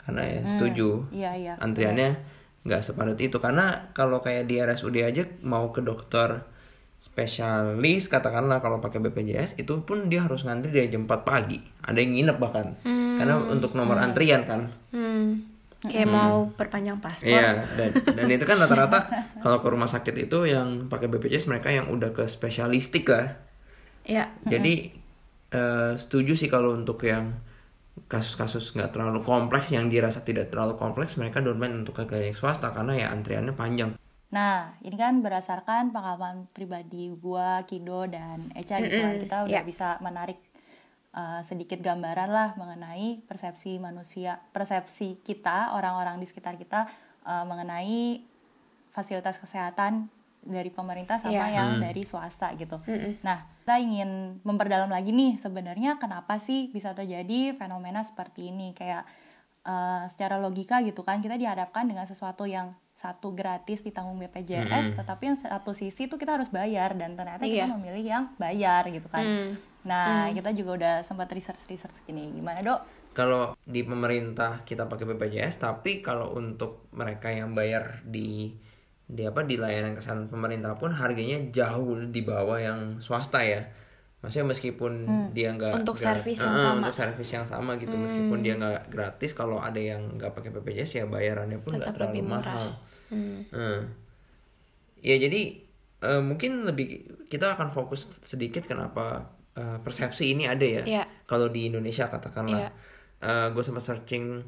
Karena 0.00 0.24
ya 0.24 0.40
setuju. 0.48 1.04
Iya 1.12 1.32
iya. 1.36 1.54
Antriannya 1.60 2.16
nggak 2.64 2.80
sepadat 2.80 3.20
itu. 3.20 3.36
Karena 3.36 3.92
kalau 3.92 4.24
kayak 4.24 4.48
di 4.48 4.56
RSUD 4.56 4.96
aja 5.04 5.28
mau 5.44 5.68
ke 5.68 5.84
dokter 5.84 6.48
spesialis 7.04 8.08
katakanlah 8.08 8.64
kalau 8.64 8.80
pakai 8.80 8.96
BPJS 8.96 9.60
itu 9.60 9.84
pun 9.84 10.08
dia 10.08 10.24
harus 10.24 10.40
ngantri 10.40 10.72
dari 10.72 10.88
jam 10.88 11.04
4 11.04 11.20
pagi. 11.20 11.60
Ada 11.84 12.00
yang 12.00 12.16
nginep 12.16 12.36
bahkan. 12.40 12.80
Karena 13.20 13.36
untuk 13.44 13.76
nomor 13.76 14.00
antrian 14.00 14.48
kan. 14.48 14.72
Hmm. 14.88 15.52
Kayak 15.84 16.08
mau 16.08 16.48
perpanjang 16.48 16.96
paspor. 16.96 17.28
Iya, 17.28 17.60
dan, 17.76 17.92
dan 17.92 18.24
itu 18.32 18.48
kan 18.48 18.56
rata-rata 18.56 19.04
kalau 19.44 19.60
ke 19.60 19.68
rumah 19.68 19.84
sakit 19.84 20.16
itu 20.16 20.48
yang 20.48 20.88
pakai 20.88 21.12
BPJS 21.12 21.44
mereka 21.44 21.68
yang 21.68 21.92
udah 21.92 22.16
ke 22.16 22.24
spesialistik 22.24 23.04
lah. 23.12 23.36
Iya. 24.08 24.32
Jadi 24.48 25.03
eh, 25.54 25.92
setuju 25.96 26.34
sih 26.34 26.50
kalau 26.50 26.74
untuk 26.74 27.00
yang 27.06 27.32
kasus-kasus 28.10 28.74
nggak 28.74 28.90
terlalu 28.90 29.22
kompleks 29.22 29.70
yang 29.70 29.86
dirasa 29.86 30.26
tidak 30.26 30.50
terlalu 30.50 30.74
kompleks 30.74 31.14
mereka 31.14 31.38
don't 31.38 31.62
mind 31.62 31.86
untuk 31.86 32.02
ke 32.02 32.04
klinik 32.10 32.34
swasta 32.34 32.74
karena 32.74 32.98
ya 32.98 33.06
antriannya 33.14 33.54
panjang. 33.54 33.94
Nah, 34.34 34.74
ini 34.82 34.98
kan 34.98 35.22
berdasarkan 35.22 35.94
pengalaman 35.94 36.50
pribadi 36.50 37.06
gua, 37.14 37.62
Kido, 37.70 38.02
dan 38.10 38.50
Eca 38.58 38.82
gitu 38.82 38.98
kan. 38.98 39.14
Kita 39.22 39.36
udah 39.46 39.62
iya. 39.62 39.62
bisa 39.62 39.94
menarik 40.02 40.42
uh, 41.14 41.38
sedikit 41.46 41.78
gambaran 41.78 42.30
lah 42.34 42.58
mengenai 42.58 43.22
persepsi 43.30 43.78
manusia, 43.78 44.42
persepsi 44.50 45.22
kita, 45.22 45.70
orang-orang 45.78 46.18
di 46.18 46.26
sekitar 46.26 46.58
kita 46.58 46.90
uh, 47.22 47.46
mengenai 47.46 48.26
fasilitas 48.90 49.38
kesehatan 49.38 50.10
dari 50.44 50.68
pemerintah 50.68 51.16
sama 51.16 51.34
Iya. 51.34 51.56
yang 51.56 51.68
dari 51.80 52.04
swasta 52.04 52.52
gitu. 52.54 52.76
Nah, 53.20 53.48
kita 53.60 53.80
ingin 53.80 54.38
memperdalam 54.40 54.88
lagi 54.88 55.10
nih 55.10 55.36
sebenarnya 55.36 55.96
kenapa 55.96 56.36
sih 56.36 56.68
bisa 56.68 56.92
terjadi 56.92 57.56
fenomena 57.56 58.04
seperti 58.04 58.52
ini 58.52 58.72
kayak 58.72 59.08
uh, 59.64 60.04
secara 60.06 60.36
logika 60.36 60.84
gitu 60.84 61.00
kan 61.00 61.18
kita 61.18 61.34
dihadapkan 61.34 61.84
dengan 61.84 62.04
sesuatu 62.04 62.44
yang 62.44 62.72
satu 62.94 63.34
gratis 63.34 63.82
ditanggung 63.82 64.16
BPJS, 64.18 64.94
tetapi 64.94 65.22
yang 65.26 65.36
satu 65.36 65.74
sisi 65.74 66.06
tuh 66.06 66.14
kita 66.14 66.38
harus 66.38 66.48
bayar 66.48 66.94
dan 66.94 67.18
ternyata 67.18 67.42
kita 67.42 67.66
Iya. 67.66 67.74
memilih 67.74 68.04
yang 68.06 68.24
bayar 68.36 68.86
gitu 68.88 69.10
kan. 69.10 69.20
Hmm. 69.20 69.50
Nah, 69.84 70.30
kita 70.30 70.54
juga 70.54 70.70
udah 70.78 70.94
sempat 71.02 71.28
research 71.28 71.68
research 71.68 72.00
gini. 72.04 72.30
Gimana 72.30 72.62
dok? 72.62 72.80
Kalau 73.12 73.54
di 73.60 73.82
pemerintah 73.82 74.62
kita 74.62 74.86
pakai 74.86 75.06
BPJS, 75.06 75.60
tapi 75.60 76.00
kalau 76.00 76.32
untuk 76.32 76.88
mereka 76.90 77.28
yang 77.28 77.52
bayar 77.52 78.00
di 78.02 78.54
di 79.14 79.22
apa 79.22 79.46
di 79.46 79.54
layanan 79.54 79.94
kesehatan 79.94 80.26
pemerintah 80.26 80.74
pun 80.74 80.90
harganya 80.90 81.38
jauh 81.54 81.94
di 82.10 82.20
bawah 82.20 82.58
yang 82.58 82.98
swasta 82.98 83.38
ya. 83.40 83.62
Maksudnya 84.18 84.50
meskipun 84.50 84.92
dia 85.30 85.52
nggak 85.52 85.84
Untuk 85.84 86.00
servis 86.00 86.40
yang 86.40 86.50
Eh, 86.50 86.64
sama. 86.64 86.80
untuk 86.80 86.96
servis 86.96 87.28
yang 87.28 87.46
sama 87.46 87.76
gitu, 87.76 87.92
meskipun 87.92 88.40
dia 88.40 88.56
nggak 88.56 88.88
gratis, 88.88 89.36
kalau 89.36 89.60
ada 89.60 89.76
yang 89.76 90.16
nggak 90.16 90.32
pakai 90.32 90.48
BPJS 90.50 90.90
ya 90.98 91.04
bayarannya 91.04 91.60
pun 91.60 91.76
nggak 91.76 91.92
terlalu 91.92 92.24
mahal. 92.24 92.74
Hmm. 93.12 93.44
Hmm. 93.52 93.80
Ya 94.98 95.20
jadi 95.20 95.60
eh, 96.00 96.22
mungkin 96.24 96.64
lebih 96.64 97.04
kita 97.28 97.52
akan 97.54 97.70
fokus 97.70 98.08
sedikit 98.24 98.64
kenapa 98.64 99.28
eh, 99.54 99.78
persepsi 99.84 100.32
ini 100.32 100.48
ada 100.48 100.64
ya. 100.64 100.82
Iya. 100.82 101.04
Kalau 101.28 101.52
di 101.52 101.68
Indonesia 101.68 102.08
katakanlah. 102.08 102.68
Iya. 102.68 102.72
gue 103.24 103.64
sempat 103.64 103.80
searching 103.80 104.44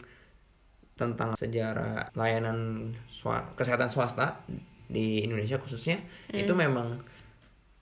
tentang 0.96 1.36
sejarah 1.36 2.08
layanan 2.12 2.90
swa- 3.06 3.44
kesehatan 3.52 3.92
swasta 3.92 4.40
di 4.88 5.20
Indonesia 5.20 5.60
khususnya 5.60 6.00
itu 6.32 6.52
memang 6.56 6.96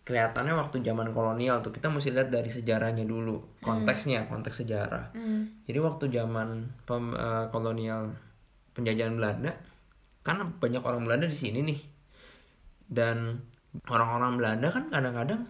kelihatannya 0.04 0.52
waktu 0.52 0.83
zaman 0.83 1.14
kolonial 1.14 1.62
tuh 1.62 1.73
kita 1.73 1.88
mesti 1.88 2.12
lihat 2.12 2.28
dari 2.28 2.50
sejarahnya 2.50 3.06
dulu 3.06 3.40
konteksnya 3.62 4.28
konteks 4.28 4.61
sejarah. 4.61 5.14
Jadi 5.64 5.78
waktu 5.80 6.11
zaman 6.11 6.49
pem- 6.85 7.16
eh, 7.16 7.47
kolonial 7.49 8.12
penjajahan 8.75 9.16
Belanda 9.16 9.54
kan 10.21 10.44
banyak 10.61 10.83
orang 10.83 11.06
Belanda 11.06 11.25
di 11.25 11.38
sini 11.38 11.64
nih. 11.64 11.80
Dan 12.85 13.40
orang-orang 13.88 14.37
Belanda 14.37 14.68
kan 14.68 14.92
kadang-kadang 14.92 15.40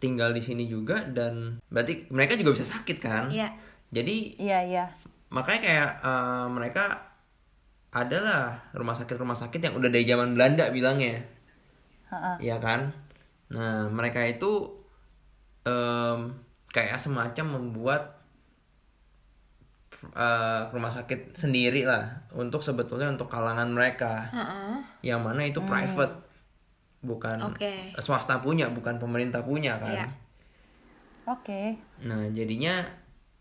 tinggal 0.00 0.32
di 0.32 0.40
sini 0.40 0.64
juga 0.64 1.04
dan 1.04 1.60
berarti 1.68 2.08
mereka 2.08 2.34
juga 2.34 2.56
bisa 2.56 2.64
sakit 2.64 2.96
kan? 2.98 3.28
Iya. 3.28 3.52
jadi 3.92 4.16
Iya, 4.40 4.58
iya. 4.64 4.84
Makanya 5.32 5.60
kayak 5.64 5.90
eh, 6.04 6.46
mereka 6.52 6.84
adalah 7.92 8.56
rumah 8.72 8.96
sakit 8.96 9.16
rumah 9.16 9.36
sakit 9.36 9.60
yang 9.60 9.74
udah 9.76 9.88
dari 9.88 10.04
zaman 10.04 10.32
Belanda 10.32 10.68
bilangnya 10.68 11.20
Heeh. 12.08 12.36
ya 12.52 12.56
kan 12.60 12.92
nah 13.52 13.84
mereka 13.88 14.24
itu 14.24 14.64
em, 15.64 16.32
kayak 16.72 16.96
semacam 16.96 17.60
membuat 17.60 18.16
eh, 20.16 20.60
rumah 20.72 20.88
sakit 20.88 21.36
sendiri 21.36 21.84
lah 21.84 22.28
untuk 22.32 22.64
sebetulnya 22.64 23.12
untuk 23.12 23.28
kalangan 23.28 23.68
mereka 23.68 24.28
Heeh. 24.32 24.76
yang 25.12 25.20
mana 25.20 25.44
itu 25.44 25.60
private 25.60 26.16
bukan 27.04 27.52
Oke. 27.52 27.92
swasta 28.00 28.40
punya 28.40 28.72
bukan 28.72 28.96
pemerintah 28.96 29.44
punya 29.44 29.76
kan 29.76 29.96
Iya. 29.96 30.08
Oke. 31.22 31.78
Nah, 32.02 32.26
jadinya 32.34 32.82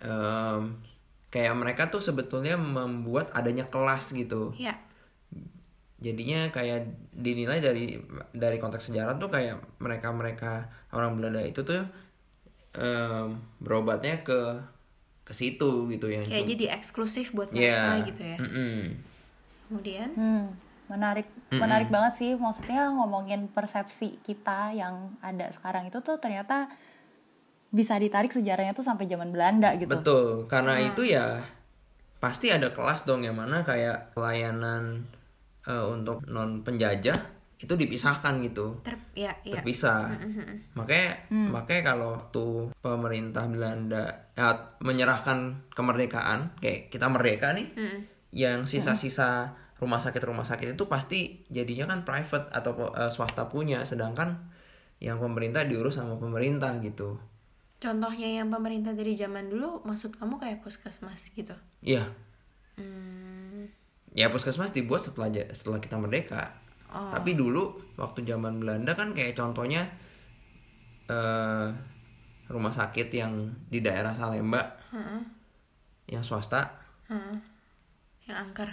em, 0.04 0.91
kayak 1.32 1.56
mereka 1.56 1.88
tuh 1.88 2.04
sebetulnya 2.04 2.60
membuat 2.60 3.32
adanya 3.32 3.64
kelas 3.64 4.12
gitu. 4.12 4.52
Iya. 4.54 4.76
Jadinya 6.02 6.50
kayak 6.50 6.92
dinilai 7.14 7.62
dari 7.62 7.96
dari 8.34 8.58
konteks 8.58 8.90
sejarah 8.90 9.16
tuh 9.16 9.30
kayak 9.30 9.62
mereka-mereka 9.78 10.66
orang 10.92 11.16
Belanda 11.16 11.40
itu 11.40 11.62
tuh 11.62 11.86
em, 12.76 13.38
berobatnya 13.62 14.20
ke 14.22 14.60
ke 15.22 15.32
situ 15.32 15.88
gitu 15.88 16.10
yang 16.10 16.26
Kayak 16.26 16.50
jadi 16.58 16.66
eksklusif 16.76 17.32
buat 17.32 17.54
Iya. 17.54 17.80
mereka 17.80 17.94
gitu 18.10 18.22
ya. 18.26 18.38
Mm-mm. 18.42 18.80
Kemudian 19.70 20.10
Hmm, 20.18 20.46
menarik 20.90 21.30
menarik 21.48 21.88
banget 21.88 22.14
sih 22.18 22.32
maksudnya 22.36 22.92
ngomongin 22.92 23.48
persepsi 23.48 24.20
kita 24.20 24.76
yang 24.76 25.16
ada 25.22 25.48
sekarang 25.54 25.88
itu 25.88 26.02
tuh 26.02 26.20
ternyata 26.20 26.68
bisa 27.72 27.96
ditarik 27.96 28.30
sejarahnya 28.30 28.76
tuh 28.76 28.84
sampai 28.84 29.08
zaman 29.08 29.32
Belanda 29.32 29.72
gitu. 29.80 29.88
Betul, 29.96 30.46
karena 30.52 30.76
itu 30.78 31.08
ya 31.08 31.40
pasti 32.20 32.52
ada 32.52 32.70
kelas 32.70 33.08
dong 33.08 33.24
yang 33.26 33.34
mana 33.34 33.64
kayak 33.64 34.14
pelayanan 34.14 35.08
eh, 35.66 35.86
untuk 35.88 36.22
non 36.28 36.62
penjajah 36.62 37.18
itu 37.62 37.74
dipisahkan 37.78 38.42
gitu. 38.42 38.82
ter 38.82 38.98
ya 39.14 39.32
ya. 39.46 39.62
terpisah. 39.62 40.10
Makanya 40.74 41.30
makanya 41.30 41.94
kalau 41.94 42.18
waktu 42.18 42.46
pemerintah 42.82 43.46
Belanda 43.46 44.34
ya, 44.34 44.74
menyerahkan 44.82 45.70
kemerdekaan, 45.72 46.58
kayak 46.58 46.90
kita 46.90 47.06
merdeka 47.06 47.54
nih, 47.54 47.70
Mm. 47.78 48.00
yang 48.34 48.60
sisa-sisa 48.66 49.54
rumah 49.78 50.02
sakit 50.02 50.22
rumah 50.26 50.46
sakit 50.46 50.74
itu 50.74 50.86
pasti 50.90 51.46
jadinya 51.54 51.94
kan 51.94 52.02
private 52.02 52.50
atau 52.50 52.74
eh, 52.98 53.10
swasta 53.14 53.46
punya, 53.46 53.86
sedangkan 53.86 54.42
yang 54.98 55.22
pemerintah 55.22 55.62
diurus 55.66 56.02
sama 56.02 56.18
pemerintah 56.18 56.78
gitu. 56.82 57.18
Contohnya 57.82 58.30
yang 58.38 58.54
pemerintah 58.54 58.94
dari 58.94 59.18
zaman 59.18 59.50
dulu, 59.50 59.82
maksud 59.82 60.14
kamu 60.14 60.38
kayak 60.38 60.62
puskesmas 60.62 61.34
gitu? 61.34 61.58
Iya, 61.82 62.06
Hmm, 62.78 63.68
ya 64.16 64.32
puskesmas 64.32 64.72
dibuat 64.72 65.04
setelah 65.04 65.28
setelah 65.52 65.78
kita 65.78 65.98
merdeka. 66.00 66.50
Oh. 66.90 67.10
Tapi 67.10 67.36
dulu 67.36 67.78
waktu 67.98 68.24
zaman 68.24 68.62
Belanda 68.62 68.96
kan 68.96 69.12
kayak 69.12 69.36
contohnya 69.36 69.86
eh 71.10 71.68
rumah 72.48 72.74
sakit 72.74 73.08
yang 73.12 73.34
di 73.68 73.80
daerah 73.80 74.12
Salemba 74.12 74.60
heeh, 74.92 75.22
yang 76.10 76.24
swasta 76.24 76.68
heeh. 77.08 77.36
Yang 78.28 78.38
angker. 78.38 78.70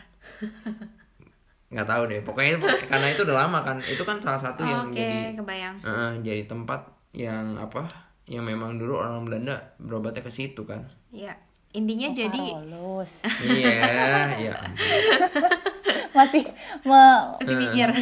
nggak 1.72 1.84
tahu 1.84 2.02
deh 2.08 2.20
pokoknya 2.24 2.56
karena 2.88 3.06
itu 3.12 3.28
udah 3.28 3.44
lama 3.44 3.60
kan 3.60 3.76
itu 3.84 4.00
kan 4.00 4.16
salah 4.24 4.40
satu 4.40 4.64
yang 4.64 4.88
Oke, 4.88 4.96
jadi 4.96 5.36
kebayang. 5.36 5.76
eh, 5.84 6.12
jadi 6.24 6.42
tempat 6.48 6.80
yang 7.12 7.60
apa 7.60 7.84
yang 8.28 8.42
memang 8.42 8.76
dulu 8.76 8.96
orang 8.96 9.24
Belanda 9.24 9.56
berobatnya 9.76 10.20
ke 10.20 10.30
situ 10.30 10.62
kan 10.62 10.84
Ya, 11.08 11.32
intinya 11.70 12.08
jadi 12.10 12.36
Carolus. 12.54 13.24
iya 13.40 13.72
iya 14.42 14.54
masih 16.10 16.44
me- 16.82 17.26
masih 17.38 17.56
mikir. 17.58 17.88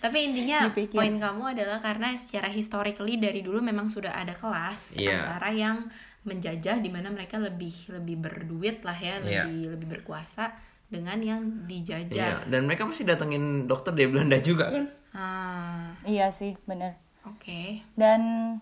Tapi 0.00 0.18
intinya 0.22 0.70
Dipikir. 0.70 0.94
poin 0.94 1.10
kamu 1.12 1.44
adalah 1.50 1.78
karena 1.78 2.14
secara 2.14 2.46
historically 2.48 3.16
dari 3.16 3.40
dulu 3.40 3.58
memang 3.60 3.88
sudah 3.88 4.14
ada 4.14 4.32
kelas 4.32 4.94
Iya. 4.94 5.18
antara 5.18 5.50
yang 5.50 5.76
menjajah 6.22 6.78
di 6.78 6.88
mana 6.88 7.10
mereka 7.10 7.36
lebih 7.36 7.72
lebih 7.90 8.16
berduit 8.18 8.80
lah 8.80 8.96
ya, 8.96 9.18
Iya. 9.18 9.44
lebih 9.44 9.74
lebih 9.74 9.88
berkuasa 9.90 10.54
dengan 10.86 11.18
yang 11.18 11.42
iya 11.66 12.00
dijajah. 12.00 12.46
dan 12.46 12.60
mereka 12.64 12.86
pasti 12.86 13.02
datengin 13.02 13.66
dokter 13.66 13.90
dari 13.90 14.06
Belanda 14.06 14.38
juga 14.38 14.70
kan 14.70 14.84
Ah, 15.10 15.94
iya 16.04 16.30
sih 16.30 16.54
bener. 16.64 16.94
Oke. 17.26 17.60
Dan 17.92 18.20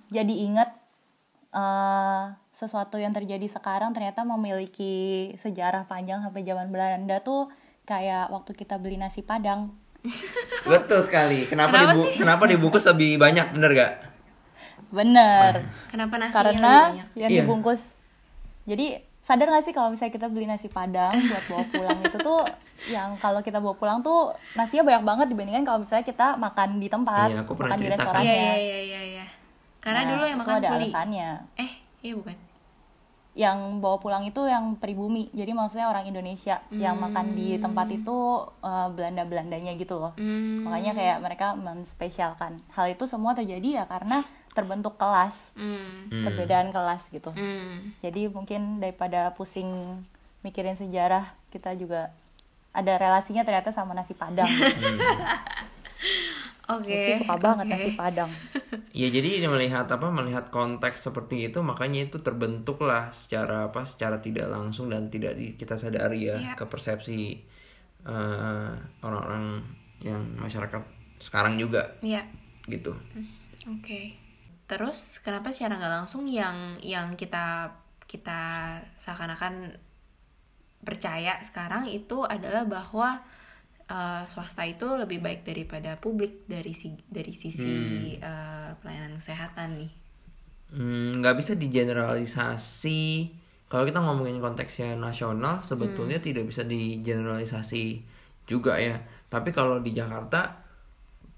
jadi 0.09 0.35
ingat 0.43 0.71
eh, 1.51 2.23
sesuatu 2.51 2.97
yang 2.97 3.11
terjadi 3.11 3.45
sekarang 3.47 3.91
ternyata 3.91 4.23
memiliki 4.23 4.95
sejarah 5.37 5.85
panjang 5.85 6.21
sampai 6.21 6.43
zaman 6.43 6.69
Belanda 6.69 7.21
tuh 7.21 7.49
kayak 7.83 8.29
waktu 8.29 8.53
kita 8.53 8.77
beli 8.77 8.97
nasi 8.97 9.21
padang. 9.21 9.75
betul 10.65 10.99
sekali 10.99 11.45
kenapa, 11.45 11.71
Kenapa 11.73 11.93
dibu- 11.93 12.13
kenapa 12.17 12.45
dibungkus 12.47 12.85
lebih 12.87 13.17
banyak 13.17 13.53
bener 13.53 13.71
gak 13.73 13.93
Bener. 14.91 15.53
Kenapa 15.89 16.15
nasinya 16.17 16.35
Karena 16.35 16.53
lebih 16.77 16.91
banyak? 16.93 17.09
yang 17.17 17.31
Iya. 17.31 17.39
dibungkus. 17.41 17.83
Jadi 18.63 18.87
sadar 19.19 19.49
gak 19.49 19.65
sih 19.65 19.71
kalau 19.71 19.89
misalnya 19.89 20.13
kita 20.13 20.27
beli 20.27 20.45
nasi 20.45 20.67
padang 20.67 21.15
buat 21.17 21.45
bawa 21.47 21.65
pulang 21.67 21.99
itu 22.03 22.19
tuh 22.19 22.43
yang 22.85 23.15
kalau 23.17 23.39
kita 23.39 23.57
bawa 23.57 23.73
pulang 23.73 23.99
tuh 24.01 24.31
nasinya 24.53 24.83
banyak 24.85 25.05
banget 25.05 25.27
dibandingkan 25.29 25.63
kalau 25.63 25.79
misalnya 25.79 26.03
kita 26.03 26.35
makan 26.37 26.69
di 26.77 26.87
tempat, 26.87 27.29
Iya, 27.29 27.41
aku 27.41 27.53
pernah 27.53 27.69
makan 27.69 27.79
di 27.79 27.85
ceritakan. 27.85 28.03
restorannya. 28.03 28.33
Iya, 28.33 28.41
iya, 28.41 28.57
iya, 28.57 28.79
iya, 28.81 29.01
iya. 29.13 29.25
Karena 29.79 30.01
Nah, 30.01 30.09
dulu 30.09 30.23
yang 30.25 30.39
makan 30.39 30.55
ada 30.55 30.69
kuli. 30.69 30.79
alasannya. 30.85 31.29
Eh, 31.57 31.71
iya 32.01 32.15
bukan. 32.15 32.37
Yang 33.33 33.59
bawa 33.79 33.97
pulang 33.97 34.25
itu 34.25 34.45
yang 34.45 34.77
pribumi. 34.77 35.33
Jadi 35.33 35.51
maksudnya 35.51 35.89
orang 35.89 36.05
Indonesia 36.05 36.61
yang 36.71 36.95
makan 36.97 37.33
di 37.33 37.57
tempat 37.57 37.89
itu 37.89 38.17
eh, 38.61 38.89
Belanda-Belandanya 38.89 39.73
gitu 39.75 39.97
loh. 39.97 40.13
Hmm. 40.15 40.63
Makanya 40.63 40.93
kayak 40.93 41.19
mereka 41.19 41.47
menspesialkan. 41.57 42.61
Hal 42.71 42.87
itu 42.89 43.05
semua 43.05 43.33
terjadi 43.33 43.81
ya 43.81 43.85
karena 43.87 44.21
terbentuk 44.53 44.95
kelas, 44.95 45.33
Hmm. 45.55 46.07
Hmm. 46.07 46.23
perbedaan 46.23 46.69
kelas 46.69 47.09
gitu. 47.09 47.33
Hmm. 47.33 47.97
Jadi 47.99 48.29
mungkin 48.29 48.79
daripada 48.79 49.33
pusing 49.33 50.05
mikirin 50.43 50.77
sejarah, 50.77 51.25
kita 51.49 51.73
juga 51.73 52.13
ada 52.73 52.93
relasinya 52.97 53.43
ternyata 53.43 53.69
sama 53.69 53.93
nasi 53.93 54.13
padang. 54.13 54.49
Oke. 56.73 56.89
Gue 56.89 57.05
sih 57.05 57.15
suka 57.21 57.37
banget 57.37 57.67
oke. 57.67 57.73
nasi 57.75 57.91
padang. 57.93 58.31
Ya 58.93 59.09
jadi 59.09 59.45
melihat 59.45 59.85
apa 59.85 60.09
melihat 60.09 60.49
konteks 60.49 61.05
seperti 61.05 61.51
itu 61.51 61.59
makanya 61.61 62.07
itu 62.07 62.17
terbentuklah 62.19 63.11
secara 63.11 63.69
apa 63.69 63.83
secara 63.83 64.19
tidak 64.19 64.49
langsung 64.49 64.89
dan 64.89 65.09
tidak 65.09 65.35
di- 65.35 65.53
kita 65.53 65.75
sadari 65.75 66.31
ya 66.31 66.37
Iya. 66.39 66.55
ke 66.55 66.65
persepsi 66.65 67.45
eh, 68.03 68.71
orang-orang 69.01 69.63
yang 70.01 70.23
masyarakat 70.35 70.81
sekarang 71.19 71.55
juga 71.57 71.99
Iya. 72.01 72.25
gitu. 72.67 72.95
Oke. 73.69 74.17
Terus 74.65 75.19
kenapa 75.19 75.53
secara 75.53 75.77
nggak 75.77 75.95
langsung 76.01 76.25
yang 76.25 76.57
yang 76.81 77.13
kita 77.15 77.75
kita 78.07 78.41
seakan-akan 78.97 79.77
percaya 80.83 81.39
sekarang 81.43 81.87
itu 81.87 82.27
adalah 82.27 82.67
bahwa 82.67 83.23
uh, 83.87 84.23
swasta 84.27 84.67
itu 84.67 84.87
lebih 84.99 85.23
baik 85.23 85.47
daripada 85.47 85.95
publik 85.99 86.47
dari 86.51 86.75
si 86.75 86.95
dari 87.07 87.31
sisi 87.31 88.17
uh, 88.19 88.75
pelayanan 88.83 89.19
kesehatan 89.19 89.79
nih. 89.79 89.93
Hmm, 90.73 91.21
nggak 91.21 91.37
bisa 91.37 91.53
digeneralisasi. 91.55 93.03
Kalau 93.69 93.85
kita 93.89 94.05
ngomongin 94.05 94.37
konteksnya 94.41 94.93
nasional, 94.97 95.65
sebetulnya 95.65 96.21
tidak 96.21 96.45
bisa 96.45 96.61
digeneralisasi 96.65 98.05
juga 98.45 98.77
ya. 98.77 99.01
Tapi 99.33 99.49
kalau 99.49 99.81
di 99.81 99.97
Jakarta, 99.97 100.61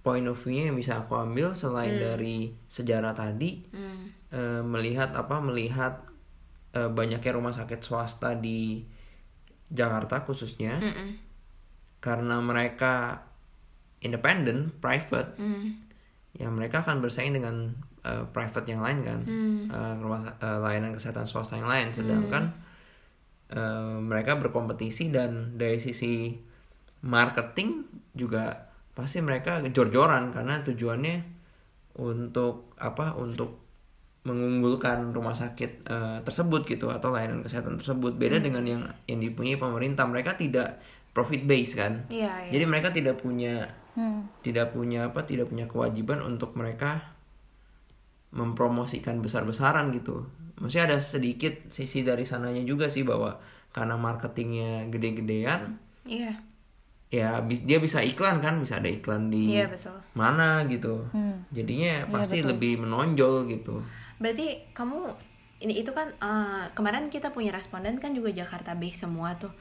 point 0.03 0.27
of 0.27 0.35
view-nya 0.35 0.71
yang 0.71 0.79
bisa 0.79 0.99
aku 1.07 1.15
ambil 1.15 1.55
selain 1.55 1.95
dari 1.95 2.51
sejarah 2.67 3.15
tadi, 3.15 3.63
Hmm. 3.71 4.11
eh, 4.35 4.63
melihat 4.67 5.15
apa? 5.15 5.39
Melihat 5.39 6.03
eh, 6.75 6.91
banyaknya 6.91 7.39
rumah 7.39 7.55
sakit 7.55 7.87
swasta 7.87 8.35
di 8.35 8.83
Jakarta 9.75 10.23
khususnya, 10.23 10.79
Mm-mm. 10.79 11.19
karena 11.99 12.39
mereka 12.39 13.27
independen, 14.01 14.71
private, 14.79 15.35
Hmm. 15.35 15.83
ya 16.37 16.47
mereka 16.51 16.83
akan 16.83 17.03
bersaing 17.03 17.35
dengan 17.35 17.73
uh, 18.05 18.27
private 18.31 18.67
yang 18.69 18.83
lain 18.85 18.99
kan 19.03 19.21
Hmm. 19.25 19.67
Uh, 19.71 19.95
rumah 19.99 20.35
uh, 20.39 20.61
layanan 20.63 20.93
kesehatan 20.93 21.25
swasta 21.25 21.57
yang 21.59 21.71
lain 21.71 21.91
sedangkan 21.95 22.53
eh, 23.55 23.97
mereka 24.01 24.35
berkompetisi 24.41 25.15
dan 25.15 25.55
dari 25.55 25.79
sisi 25.79 26.35
marketing 27.05 27.87
juga 28.17 28.73
pasti 28.97 29.21
mereka 29.21 29.61
jor-joran 29.63 30.33
karena 30.33 30.65
tujuannya 30.65 31.17
untuk 32.01 32.75
apa 32.81 33.15
untuk 33.15 33.64
mengunggulkan 34.25 35.13
rumah 35.13 35.33
sakit 35.33 35.85
eh, 35.85 36.19
tersebut 36.21 36.65
gitu 36.67 36.89
atau 36.89 37.09
layanan 37.09 37.41
kesehatan 37.41 37.77
tersebut 37.77 38.17
beda 38.17 38.41
dengan 38.41 38.65
yang 38.65 38.83
yang 39.05 39.21
dipunyai 39.21 39.55
pemerintah 39.55 40.05
mereka 40.05 40.33
tidak 40.35 40.81
profit 41.13 41.45
base 41.45 41.73
kan 41.75 42.09
Iya, 42.09 42.49
iya. 42.49 42.51
jadi 42.51 42.65
mereka 42.65 42.89
tidak 42.91 43.17
punya 43.19 43.69
Hmm. 43.95 44.27
tidak 44.43 44.75
punya 44.75 45.07
apa 45.07 45.23
tidak 45.23 45.47
punya 45.47 45.65
kewajiban 45.65 46.19
untuk 46.19 46.53
mereka 46.53 47.15
mempromosikan 48.35 49.23
besar-besaran 49.23 49.95
gitu 49.95 50.27
maksudnya 50.57 50.89
ada 50.89 50.99
sedikit 50.99 51.71
sisi 51.71 52.03
dari 52.03 52.27
sananya 52.27 52.63
juga 52.63 52.89
sih 52.89 53.03
bahwa 53.03 53.39
karena 53.71 53.95
marketingnya 53.95 54.87
gede-gedean 54.89 55.79
Iya. 56.05 56.35
ya 57.09 57.39
bis- 57.41 57.63
dia 57.63 57.79
bisa 57.79 58.03
iklan 58.03 58.39
kan 58.39 58.59
bisa 58.59 58.77
ada 58.77 58.91
iklan 58.91 59.31
di 59.31 59.55
Iya, 59.55 59.71
betul. 59.71 59.95
mana 60.13 60.67
gitu 60.67 61.07
Hmm. 61.11 61.47
jadinya 61.49 62.03
Iya, 62.03 62.11
pasti 62.11 62.39
betul. 62.39 62.51
lebih 62.51 62.83
menonjol 62.83 63.47
gitu 63.49 63.79
Berarti 64.25 64.73
kamu 64.73 65.13
ini 65.69 65.85
itu 65.85 65.93
kan 65.93 66.09
eh, 66.17 66.65
kemarin 66.73 67.13
kita 67.13 67.29
punya 67.29 67.53
responden 67.53 68.01
kan 68.01 68.17
juga 68.17 68.33
Jakarta 68.33 68.73
base 68.73 69.05
semua 69.05 69.37
tuh. 69.37 69.53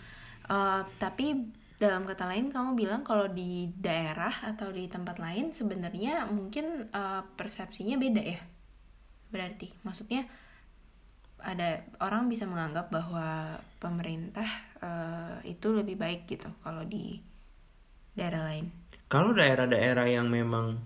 Eh, 0.47 0.81
tapi 1.03 1.51
dalam 1.75 2.07
kata 2.07 2.31
lain 2.31 2.47
kamu 2.47 2.79
bilang 2.79 3.03
kalau 3.03 3.27
di 3.27 3.67
daerah 3.75 4.31
atau 4.55 4.71
di 4.71 4.87
tempat 4.87 5.19
lain 5.19 5.51
sebenarnya 5.51 6.31
mungkin 6.31 6.87
eh, 6.87 7.21
persepsinya 7.35 7.99
beda 7.99 8.23
ya. 8.23 8.39
Berarti 9.27 9.67
maksudnya 9.83 10.31
ada 11.43 11.83
orang 11.99 12.31
bisa 12.31 12.47
menganggap 12.47 12.87
bahwa 12.87 13.59
pemerintah 13.83 14.47
eh, 14.79 15.51
itu 15.51 15.75
lebih 15.75 15.99
baik 15.99 16.23
gitu 16.31 16.47
kalau 16.63 16.87
di 16.87 17.19
daerah 18.15 18.47
lain. 18.47 18.71
kalau 19.11 19.29
daerah-daerah 19.35 20.07
yang 20.09 20.25
memang 20.25 20.79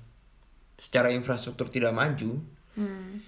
secara 0.75 1.12
infrastruktur 1.15 1.67
tidak 1.72 1.96
maju 1.96 2.41
Hmm. 2.77 3.25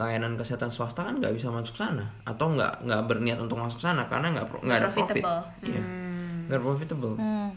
Layanan 0.00 0.40
kesehatan 0.40 0.72
swasta 0.72 1.04
kan 1.04 1.20
nggak 1.20 1.36
bisa 1.36 1.52
masuk 1.52 1.76
sana 1.76 2.08
atau 2.24 2.48
nggak 2.50 2.88
nggak 2.88 3.02
berniat 3.04 3.36
untuk 3.36 3.60
masuk 3.60 3.76
sana 3.78 4.08
karena 4.08 4.32
nggak 4.32 4.46
pro- 4.48 4.64
nggak 4.64 4.78
ada 4.80 4.88
profit 4.88 5.04
Profitable. 5.12 5.40
Iya. 5.68 5.82
Hmm. 5.84 6.36
nggak 6.48 6.60
profitable 6.60 7.14
Hmm. 7.14 7.50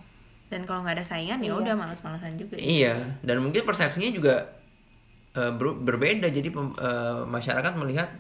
Dan 0.52 0.62
kalau 0.68 0.86
nggak 0.86 1.02
ada 1.02 1.06
saingan 1.08 1.42
ya 1.42 1.56
udah 1.58 1.74
males-malesan 1.74 2.38
juga. 2.38 2.60
iya 2.60 3.18
dan 3.24 3.42
mungkin 3.42 3.64
persepsinya 3.64 4.12
juga 4.12 4.54
eh, 5.34 5.50
ber- 5.50 5.80
berbeda 5.80 6.28
jadi 6.28 6.46
eh, 6.52 7.22
masyarakat 7.26 7.74
melihat 7.74 8.12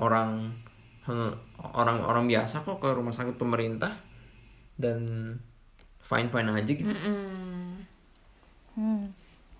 orang 0.00 0.50
eh, 1.06 1.32
orang 1.76 2.02
orang 2.02 2.24
biasa 2.26 2.64
kok 2.64 2.80
ke 2.80 2.88
rumah 2.90 3.12
sakit 3.12 3.36
pemerintah 3.36 3.94
dan 4.74 5.04
fine 6.02 6.28
fine 6.28 6.50
aja 6.50 6.72
gitu 6.72 6.90
Mm-mm. 6.90 7.78
Hmm. 8.74 9.04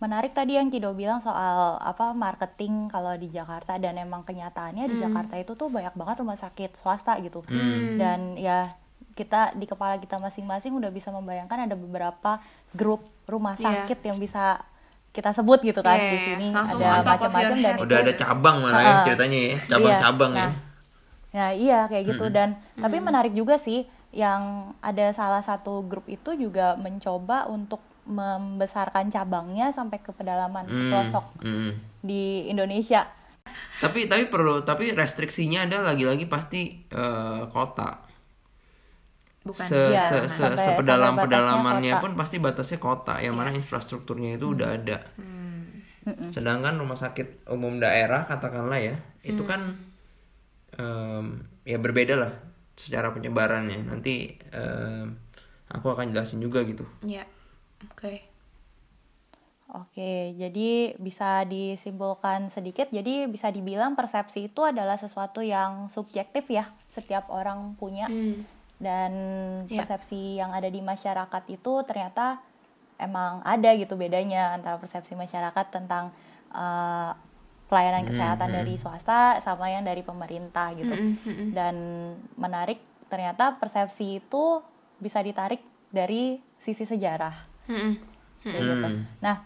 Menarik 0.02 0.34
tadi 0.34 0.58
yang 0.58 0.66
Kido 0.66 0.90
bilang 0.92 1.22
soal 1.22 1.78
apa 1.78 2.10
marketing 2.10 2.90
kalau 2.90 3.14
di 3.14 3.30
Jakarta 3.30 3.78
dan 3.78 3.94
emang 3.94 4.26
kenyataannya 4.26 4.90
di 4.90 4.98
Jakarta 4.98 5.38
itu 5.38 5.54
tuh 5.54 5.70
banyak 5.70 5.94
banget 5.94 6.16
rumah 6.18 6.34
sakit 6.34 6.74
swasta 6.74 7.14
gitu. 7.22 7.46
Dan 7.94 8.34
ya 8.34 8.74
kita 9.14 9.54
di 9.54 9.62
kepala 9.62 10.02
kita 10.02 10.18
masing-masing 10.18 10.74
udah 10.74 10.90
bisa 10.90 11.14
membayangkan 11.14 11.70
ada 11.70 11.76
beberapa 11.78 12.42
grup 12.74 13.06
rumah 13.28 13.54
Iya. 13.54 13.86
sakit 13.86 13.98
yang 14.02 14.18
bisa 14.18 14.58
kita 15.12 15.30
sebut 15.30 15.62
gitu 15.62 15.84
kan. 15.84 16.00
Iya, 16.00 16.10
di 16.10 16.18
sini 16.18 16.46
langsung 16.50 16.80
ada 16.80 17.04
macam-macam 17.04 17.54
dan 17.54 17.62
head. 17.62 17.76
itu 17.76 17.84
udah 17.84 17.98
ada 18.00 18.12
cabang 18.16 18.56
malah 18.58 18.80
ya 18.80 18.82
Heeh. 18.82 19.04
ceritanya 19.06 19.38
ya 19.38 19.54
cabang-cabang 19.70 20.32
Iya, 20.32 20.40
ya. 20.40 20.48
Nah, 20.48 20.52
Ya 21.32 21.46
iya 21.56 21.78
kayak 21.88 22.04
gitu. 22.12 22.26
Dan 22.28 22.48
tapi 22.74 23.00
menarik 23.00 23.32
juga 23.32 23.56
sih 23.56 23.84
yang 24.12 24.72
ada 24.84 25.14
salah 25.14 25.40
satu 25.40 25.80
grup 25.80 26.04
itu 26.04 26.36
juga 26.36 26.76
mencoba 26.76 27.48
untuk 27.48 27.80
membesarkan 28.04 29.06
cabangnya 29.08 29.70
sampai 29.70 29.98
ke 29.98 30.10
pedalaman 30.10 30.64
ke 30.64 30.74
Hmm, 30.74 30.90
pelosok 30.90 31.26
hmm. 31.40 31.70
di 32.00 32.46
Indonesia. 32.46 33.06
tapi 33.78 34.06
tapi 34.06 34.26
perlu 34.26 34.62
tapi 34.62 34.90
restriksinya 34.92 35.66
ada 35.66 35.82
lagi-lagi 35.82 36.26
pasti 36.26 36.62
eh, 36.84 37.42
kota 37.48 37.98
Bukan. 39.42 39.66
se, 39.66 39.90
Iya, 39.90 39.98
se, 40.00 40.16
se, 40.24 40.38
sampai- 40.38 40.54
sepedalam 40.56 41.14
sampai 41.14 41.24
pedalamannya 41.26 41.92
kota. 41.92 42.02
pun 42.02 42.12
pasti 42.14 42.36
batasnya 42.38 42.78
kota 42.78 43.14
yang 43.18 43.34
mana 43.34 43.50
infrastrukturnya 43.50 44.36
itu 44.36 44.54
udah 44.54 44.68
ada 44.72 44.98
sedangkan 46.30 46.74
rumah 46.76 46.94
sakit 46.94 47.46
umum 47.46 47.78
daerah 47.78 48.22
katakanlah 48.22 48.74
ya 48.74 48.94
itu 49.22 49.42
kan 49.42 49.78
em, 50.74 51.24
ya 51.62 51.78
berbeda 51.78 52.18
lah 52.18 52.32
secara 52.74 53.10
penyebarannya 53.10 53.86
nanti 53.86 54.34
em, 54.50 55.14
aku 55.68 55.86
akan 55.88 56.10
jelasin 56.10 56.38
juga 56.38 56.62
gitu 56.62 56.82
Ya. 57.02 57.22
Oke. 57.90 58.32
Oke, 59.72 60.36
jadi 60.36 60.92
bisa 61.00 61.48
disimpulkan 61.48 62.52
sedikit. 62.52 62.92
Jadi 62.92 63.24
bisa 63.24 63.48
dibilang 63.48 63.96
persepsi 63.96 64.52
itu 64.52 64.60
adalah 64.68 65.00
sesuatu 65.00 65.40
yang 65.40 65.88
subjektif 65.88 66.44
ya, 66.52 66.68
setiap 66.92 67.32
orang 67.32 67.72
punya. 67.80 68.04
Hmm. 68.04 68.44
Dan 68.76 69.12
Iya. 69.72 69.80
persepsi 69.80 70.36
yang 70.36 70.52
ada 70.52 70.68
di 70.68 70.84
masyarakat 70.84 71.42
itu 71.48 71.72
ternyata 71.88 72.44
emang 73.00 73.40
ada 73.48 73.72
gitu 73.72 73.96
bedanya 73.96 74.52
antara 74.52 74.76
persepsi 74.76 75.16
masyarakat 75.16 75.66
tentang 75.72 76.12
eh, 76.52 77.12
pelayanan 77.72 78.04
kesehatan 78.04 78.52
dari 78.52 78.76
swasta 78.76 79.40
sama 79.40 79.72
yang 79.72 79.88
dari 79.88 80.04
pemerintah 80.04 80.76
gitu. 80.76 80.92
Dan 81.56 81.74
menarik 82.36 82.76
ternyata 83.08 83.56
persepsi 83.56 84.20
itu 84.20 84.60
bisa 85.00 85.24
ditarik 85.24 85.64
dari 85.88 86.44
sisi 86.60 86.84
sejarah 86.84 87.51
Mm-mm. 87.70 87.92
kayak 88.42 88.64
gitu. 88.74 88.86
Hmm. 88.86 89.02
Nah, 89.24 89.36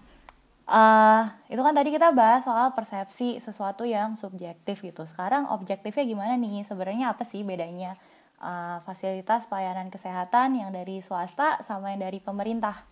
eh 0.66 1.22
itu 1.52 1.60
kan 1.62 1.74
tadi 1.78 1.90
kita 1.94 2.10
bahas 2.16 2.42
soal 2.48 2.74
persepsi 2.74 3.38
sesuatu 3.38 3.84
yang 3.86 4.16
subjektif 4.18 4.82
gitu. 4.82 5.02
Sekarang 5.06 5.46
objektifnya 5.52 6.04
gimana 6.06 6.34
nih? 6.40 6.64
Sebenarnya 6.66 7.12
apa 7.14 7.22
sih 7.22 7.42
bedanya 7.46 7.94
eh, 8.42 8.78
fasilitas 8.86 9.46
pelayanan 9.50 9.88
kesehatan 9.94 10.58
yang 10.60 10.70
dari 10.74 10.98
swasta 11.04 11.60
sama 11.62 11.92
yang 11.94 12.02
dari 12.06 12.18
pemerintah? 12.18 12.82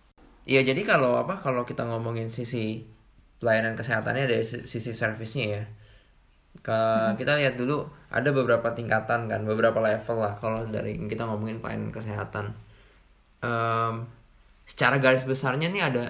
Iya 0.45 0.61
jadi 0.61 0.81
kalau 0.85 1.17
apa 1.17 1.41
kalau 1.41 1.65
kita 1.65 1.83
ngomongin 1.89 2.29
sisi 2.29 2.85
pelayanan 3.41 3.73
kesehatannya 3.79 4.25
dari 4.29 4.45
si- 4.45 4.65
sisi 4.69 4.91
servisnya 4.93 5.45
ya 5.57 5.63
ke 6.65 6.79
kita 7.19 7.35
lihat 7.41 7.59
dulu 7.61 7.83
ada 8.09 8.29
beberapa 8.31 8.71
tingkatan 8.73 9.27
kan 9.31 9.41
beberapa 9.43 9.77
level 9.83 10.17
lah 10.23 10.33
kalau 10.39 10.63
dari 10.71 10.95
kita 11.11 11.27
ngomongin 11.27 11.59
pelayanan 11.61 11.91
kesehatan 11.91 12.45
Em, 13.43 13.95
secara 14.65 14.97
garis 14.97 15.23
besarnya 15.23 15.69
nih 15.69 15.83
ada 15.85 16.05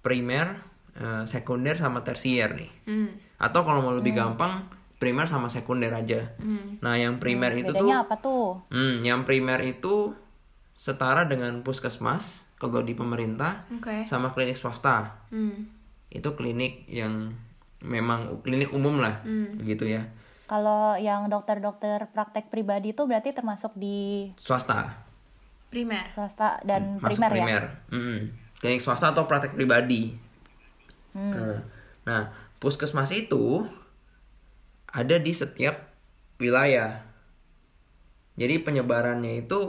primer 0.00 0.60
eh, 0.92 1.24
sekunder 1.24 1.76
sama 1.76 2.02
tersier 2.02 2.52
nih 2.52 2.70
Hmm. 2.84 3.12
atau 3.38 3.62
kalau 3.62 3.80
mau 3.80 3.94
lebih 3.94 4.12
gampang 4.12 4.66
primer 4.98 5.24
sama 5.24 5.48
sekunder 5.48 5.90
aja 5.90 6.34
nah 6.78 6.94
yang 6.94 7.16
primer 7.16 7.54
itu 7.54 7.72
tuh 7.72 7.88
apa 7.90 8.18
tuh? 8.18 8.60
Hmm, 8.68 9.00
yang 9.00 9.24
primer 9.24 9.62
itu 9.62 10.14
setara 10.72 11.24
dengan 11.24 11.62
puskesmas 11.62 12.44
kalau 12.56 12.82
di 12.82 12.94
pemerintah 12.94 13.66
Oke. 13.74 14.06
sama 14.06 14.30
klinik 14.30 14.54
swasta. 14.54 15.26
Hmm. 15.34 15.66
Itu 16.06 16.38
klinik 16.38 16.86
yang 16.86 17.34
memang 17.82 18.42
klinik 18.46 18.70
umum 18.70 19.02
lah, 19.02 19.18
gitu 19.66 19.86
ya. 19.86 20.06
Kalau 20.46 20.94
yang 20.94 21.26
dokter-dokter 21.26 22.06
praktek 22.14 22.50
pribadi 22.50 22.94
itu 22.94 23.02
berarti 23.02 23.34
termasuk 23.34 23.74
di 23.74 24.30
Swasta, 24.38 24.94
Primer. 25.72 26.04
swasta 26.12 26.60
dan 26.68 27.00
masuk 27.00 27.16
primer, 27.16 27.30
ya? 27.32 27.36
primer. 27.40 27.62
Mm-mm. 27.88 28.18
Klinik 28.60 28.84
swasta 28.84 29.16
atau 29.16 29.24
praktek 29.24 29.56
pribadi. 29.56 30.12
Nah, 31.16 31.64
Nah, 32.02 32.34
puskesmas 32.58 33.14
itu 33.14 33.62
ada 34.90 35.16
di 35.16 35.32
setiap 35.32 35.94
wilayah. 36.42 37.00
Jadi 38.34 38.60
penyebarannya 38.60 39.46
itu 39.46 39.60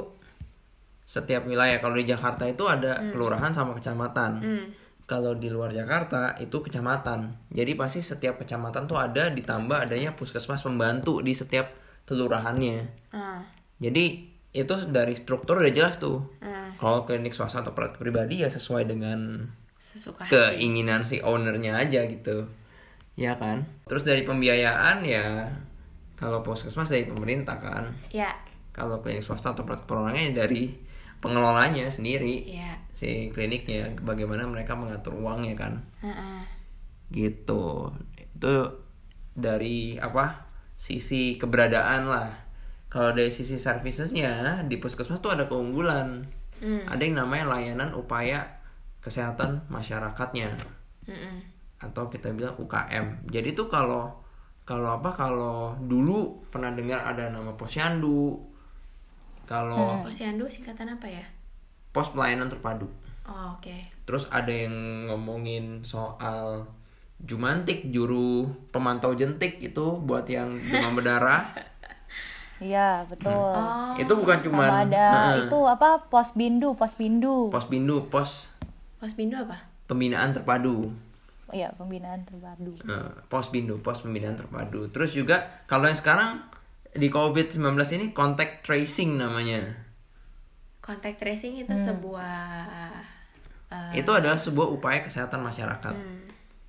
setiap 1.06 1.46
wilayah. 1.46 1.78
Kalau 1.78 1.96
di 1.96 2.10
Jakarta 2.10 2.50
itu 2.50 2.66
ada 2.66 3.00
kelurahan 3.14 3.54
sama 3.54 3.78
kecamatan. 3.78 4.32
Hmm. 4.42 4.66
Kalau 5.04 5.36
di 5.38 5.52
luar 5.52 5.76
Jakarta 5.76 6.34
itu 6.42 6.64
kecamatan. 6.64 7.52
Jadi 7.54 7.78
pasti 7.78 8.00
setiap 8.02 8.42
kecamatan 8.42 8.90
tuh 8.90 8.98
ada 8.98 9.30
ditambah 9.30 9.86
adanya 9.88 10.16
puskesmas 10.18 10.64
pembantu 10.64 11.22
di 11.22 11.36
setiap 11.36 11.70
kelurahannya. 12.08 12.88
Ah. 13.14 13.46
Jadi 13.78 14.33
itu 14.54 14.74
dari 14.88 15.14
struktur 15.14 15.60
udah 15.60 15.74
jelas 15.74 15.98
tuh. 15.98 16.22
Ah. 16.40 16.70
Kalau 16.78 17.04
klinik 17.04 17.34
swasta 17.34 17.60
atau 17.60 17.74
praktek 17.74 18.00
pribadi 18.00 18.42
ya 18.42 18.50
sesuai 18.50 18.86
dengan 18.86 19.50
Sesuka 19.78 20.24
hati. 20.24 20.32
keinginan 20.32 21.04
si 21.04 21.20
ownernya 21.20 21.76
aja 21.76 22.08
gitu 22.08 22.48
ya 23.14 23.36
kan 23.36 23.62
terus 23.86 24.02
dari 24.02 24.24
pembiayaan 24.24 25.04
ya 25.04 25.46
kalau 26.16 26.40
puskesmas 26.40 26.88
dari 26.88 27.06
pemerintah 27.06 27.60
kan 27.60 27.92
Ya. 28.10 28.32
kalau 28.72 29.04
klinik 29.04 29.22
swasta 29.22 29.52
atau 29.52 29.62
praktek 29.62 29.86
perorangan 29.86 30.32
ya 30.32 30.48
dari 30.48 30.72
pengelolanya 31.20 31.92
sendiri 31.92 32.48
Ya. 32.48 32.80
si 32.90 33.30
kliniknya 33.30 33.94
bagaimana 34.02 34.48
mereka 34.48 34.74
mengatur 34.74 35.14
uangnya 35.14 35.54
kan 35.54 35.74
ah. 36.02 36.42
gitu 37.12 37.94
itu 38.18 38.54
dari 39.34 40.00
apa 40.00 40.48
sisi 40.76 41.36
keberadaan 41.36 42.08
lah 42.08 42.30
kalau 42.94 43.10
dari 43.10 43.34
sisi 43.34 43.58
servicesnya 43.58 44.62
di 44.64 44.78
puskesmas 44.78 45.18
tuh 45.18 45.34
ada 45.34 45.50
keunggulan 45.50 46.22
Hmm. 46.64 46.80
ada 46.88 47.02
yang 47.04 47.20
namanya 47.20 47.52
layanan 47.52 47.92
upaya 47.92 48.40
kesehatan 49.04 49.68
masyarakatnya 49.68 50.56
Mm-mm. 51.04 51.44
atau 51.76 52.08
kita 52.08 52.32
bilang 52.32 52.56
UKM 52.56 53.28
jadi 53.28 53.52
tuh 53.52 53.68
kalau 53.68 54.08
kalau 54.64 54.96
apa 54.96 55.12
kalau 55.12 55.76
dulu 55.76 56.40
pernah 56.48 56.72
dengar 56.72 57.04
ada 57.04 57.28
nama 57.28 57.52
posyandu 57.60 58.40
kalau 59.44 60.00
Posyandu 60.08 60.48
singkatan 60.48 60.88
apa 60.88 61.04
ya? 61.04 61.26
pos 61.92 62.16
pelayanan 62.16 62.48
terpadu 62.48 62.88
Oh, 63.28 63.60
oke. 63.60 63.76
terus 64.08 64.32
ada 64.32 64.52
yang 64.52 65.08
ngomongin 65.12 65.84
soal 65.84 66.64
Jumantik 67.20 67.88
juru 67.88 68.48
pemantau 68.72 69.16
jentik 69.16 69.60
itu 69.60 70.00
buat 70.00 70.28
yang 70.28 70.56
demam 70.60 70.96
berdarah 70.96 71.52
Iya, 72.64 73.04
betul. 73.06 73.36
Oh, 73.52 73.94
itu 73.94 74.08
bukan 74.10 74.40
cuman 74.40 74.66
Sama 74.66 74.80
ada 74.88 75.08
Heeh. 75.12 75.46
itu 75.46 75.60
apa? 75.68 76.08
Pos 76.08 76.32
bindu, 76.32 76.72
pos 76.74 76.96
bindu. 76.96 77.52
pos 77.52 77.68
bindu 77.68 78.08
pos 78.08 78.48
Posbindu 78.96 79.36
apa? 79.38 79.60
pembinaan 79.84 80.32
terpadu 80.32 80.88
Iya, 81.52 81.76
pembinaan 81.76 82.24
terpadu. 82.24 82.72
Eh, 82.82 83.12
pos 83.28 83.52
bindu 83.52 83.78
pos 83.78 84.00
pembinaan 84.00 84.34
terpadu 84.34 84.88
terus 84.88 85.12
juga 85.12 85.44
kalau 85.68 85.86
yang 85.86 85.94
sekarang 85.94 86.40
di 86.90 87.12
covid 87.12 87.52
19 87.52 87.60
ini 87.92 88.06
contact 88.10 88.64
tracing 88.64 89.20
namanya 89.20 89.76
Contact 90.80 91.20
tracing 91.20 91.60
itu 91.60 91.76
sebuah 91.76 92.64
eh, 93.70 93.92
itu 93.94 94.08
adalah 94.08 94.36
sebuah 94.36 94.68
upaya 94.68 95.02
kesehatan 95.02 95.44
masyarakat 95.44 95.94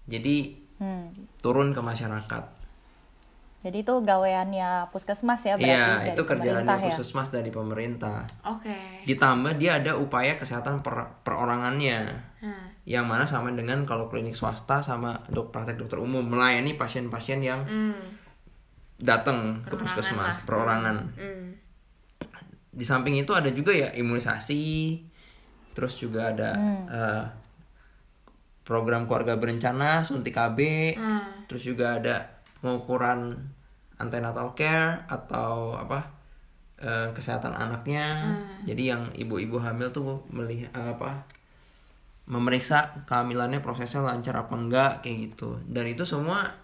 jadi 0.04 0.36
Hmm. 0.74 1.06
turun 1.38 1.70
ke 1.70 1.78
masyarakat 1.78 2.44
Jadi 3.64 3.80
itu 3.80 3.94
gaweannya 3.96 4.92
puskesmas 4.92 5.40
ya 5.40 5.56
berarti 5.56 5.72
iya 5.72 5.88
dari 5.98 6.12
itu 6.12 6.22
kerjaannya 6.22 6.68
ya. 6.76 6.84
puskesmas 6.84 7.32
dari 7.32 7.48
pemerintah 7.48 8.28
Oke. 8.44 8.76
ditambah 9.02 9.56
dia 9.56 9.80
ada 9.80 9.96
upaya 9.96 10.36
kesehatan 10.36 10.84
per- 10.84 11.24
perorangannya 11.24 12.12
Nah, 12.44 12.68
yang 12.84 13.08
mana 13.08 13.24
sama 13.24 13.48
dengan 13.50 13.82
kalau 13.82 14.06
klinik 14.06 14.36
swasta 14.36 14.78
sama 14.78 15.24
dok 15.26 15.48
praktek 15.48 15.80
dokter 15.80 15.96
umum 15.96 16.20
melayani 16.20 16.76
pasien-pasien 16.76 17.40
yang 17.40 17.64
hmm. 17.64 17.96
datang 18.96 19.64
ke 19.64 19.72
puskesmas 19.72 20.12
lah. 20.36 20.44
perorangan 20.44 20.96
Hmm. 21.16 21.56
di 22.68 22.84
samping 22.84 23.16
itu 23.16 23.32
ada 23.32 23.48
juga 23.48 23.72
ya 23.72 23.88
imunisasi 23.90 25.00
terus 25.72 25.96
juga 25.96 26.28
ada 26.28 26.50
eh, 26.84 27.24
program 28.60 29.04
keluarga 29.04 29.36
berencana 29.36 30.00
suntik 30.00 30.32
KB 30.32 30.58
Ah. 30.94 31.24
terus 31.46 31.64
juga 31.64 31.96
ada 31.96 32.28
pengukuran 32.60 33.40
antenatal 33.96 34.52
care 34.52 35.06
atau 35.06 35.74
apa 35.74 36.10
eh, 36.76 37.08
kesehatan 37.10 37.52
anaknya. 37.52 38.34
Jadi 38.62 38.82
yang 38.86 39.12
ibu-ibu 39.12 39.56
hamil 39.56 39.88
tuh 39.88 40.22
melihat 40.28 40.74
apa 40.74 41.24
memeriksa 42.24 43.04
kehamilannya 43.04 43.60
prosesnya 43.60 44.00
lancar 44.00 44.34
apa 44.34 44.54
enggak 44.54 44.92
kayak 45.00 45.16
gitu. 45.30 45.60
Dan 45.64 45.84
itu 45.86 46.02
semua 46.02 46.56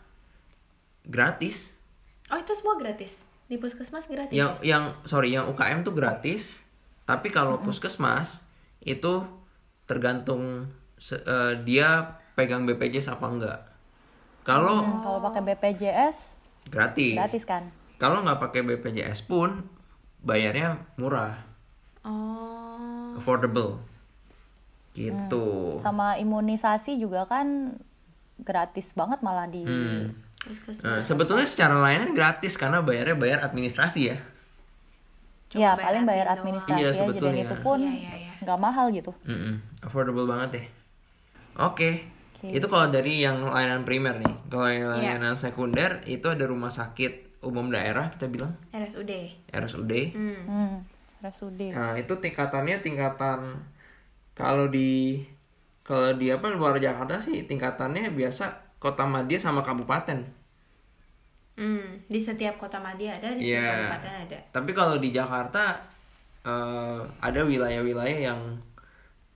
gratis. 1.04 1.76
Oh, 2.28 2.38
itu 2.38 2.52
semua 2.54 2.76
gratis. 2.76 3.20
Di 3.44 3.58
puskesmas 3.58 4.06
gratis. 4.06 4.30
yang 4.30 4.54
yang 4.62 4.94
sorry 5.02 5.30
yang 5.30 5.50
UKM 5.50 5.82
tuh 5.82 5.92
gratis. 5.92 6.62
Tapi 7.02 7.28
kalau 7.28 7.58
puskesmas 7.58 8.46
itu 8.80 9.26
tergantung 9.84 10.70
se- 10.94 11.18
eh, 11.20 11.58
dia 11.60 12.06
pegang 12.32 12.62
BPJS 12.62 13.10
apa 13.10 13.26
enggak. 13.26 13.60
Kalau 14.40 14.80
Hmm, 14.80 15.02
Kalau 15.02 15.18
pakai 15.20 15.42
BPJS 15.44 16.39
gratis, 16.66 17.14
gratis 17.14 17.44
kan? 17.44 17.72
kalau 17.96 18.20
nggak 18.20 18.36
pakai 18.38 18.60
BPJS 18.62 19.22
pun 19.22 19.64
bayarnya 20.18 20.76
murah 20.94 21.40
Oh. 22.00 23.12
affordable 23.14 23.80
gitu 24.90 25.76
Sama 25.78 26.16
imunisasi 26.16 26.96
juga 26.96 27.24
kan 27.24 27.76
gratis 28.38 28.92
banget 28.92 29.20
malah 29.20 29.44
di 29.44 29.62
Hmm. 29.62 30.16
Puskesmas. 30.40 30.80
Nah, 30.80 30.98
sebetulnya 30.98 31.44
secara 31.44 31.76
layanan 31.76 32.10
gratis 32.10 32.56
karena 32.56 32.80
bayarnya 32.80 33.12
bayar 33.14 33.38
administrasi 33.42 34.00
ya 34.06 34.16
Ya, 35.50 35.74
Cuma 35.74 35.82
paling 35.82 36.06
bayar 36.06 36.26
admin 36.30 36.54
doang. 36.54 36.62
administrasi 36.62 36.80
Iya, 36.80 36.88
aja 36.88 36.94
dan 36.94 37.04
sebetulnya. 37.04 37.42
itu 37.44 37.54
pun 37.58 37.78
Iya, 37.78 37.92
iya, 37.92 38.12
iya. 38.16 38.32
nggak 38.40 38.58
mahal 38.58 38.86
gitu. 38.88 39.10
Mm-mm, 39.22 39.54
affordable 39.80 40.24
banget 40.24 40.48
deh. 40.52 40.66
Oke, 41.60 42.06
Oke. 42.40 42.56
itu 42.56 42.66
kalau 42.66 42.88
dari 42.88 43.20
yang 43.20 43.44
layanan 43.44 43.84
primer 43.84 44.16
nih. 44.16 44.34
Kalau 44.48 44.64
yang 44.66 44.88
Iya. 44.88 45.20
layanan 45.20 45.36
sekunder 45.36 46.00
itu 46.04 46.24
ada 46.24 46.48
rumah 46.48 46.72
sakit 46.72 47.36
umum 47.40 47.68
daerah 47.68 48.08
kita 48.08 48.26
bilang 48.26 48.56
RSUD. 48.70 49.12
RSUD. 49.48 49.92
Hmm. 50.16 50.40
Hmm, 50.44 50.74
RSUD. 51.20 51.68
Nah 51.68 51.92
itu 51.94 52.12
tingkatannya 52.14 52.80
tingkatan 52.80 53.60
kalau 54.32 54.66
di 54.66 55.20
kalau 55.82 56.14
di 56.14 56.28
apa 56.28 56.48
luar 56.48 56.76
Jakarta 56.76 57.20
sih 57.20 57.44
tingkatannya 57.44 58.08
biasa 58.10 58.48
kota 58.78 59.04
madya 59.04 59.36
sama 59.36 59.60
kabupaten. 59.60 60.24
Hmm. 61.56 62.00
Di 62.08 62.16
setiap 62.16 62.56
kota 62.56 62.80
madya 62.80 63.12
ada, 63.14 63.36
di 63.36 63.44
setiap 63.44 63.60
Iya. 63.60 63.68
kabupaten 63.84 64.14
ada. 64.24 64.38
Tapi 64.50 64.70
kalau 64.72 64.96
di 64.96 65.08
Jakarta 65.10 65.76
eh, 66.40 67.00
ada 67.20 67.40
wilayah-wilayah 67.44 68.18
yang 68.22 68.40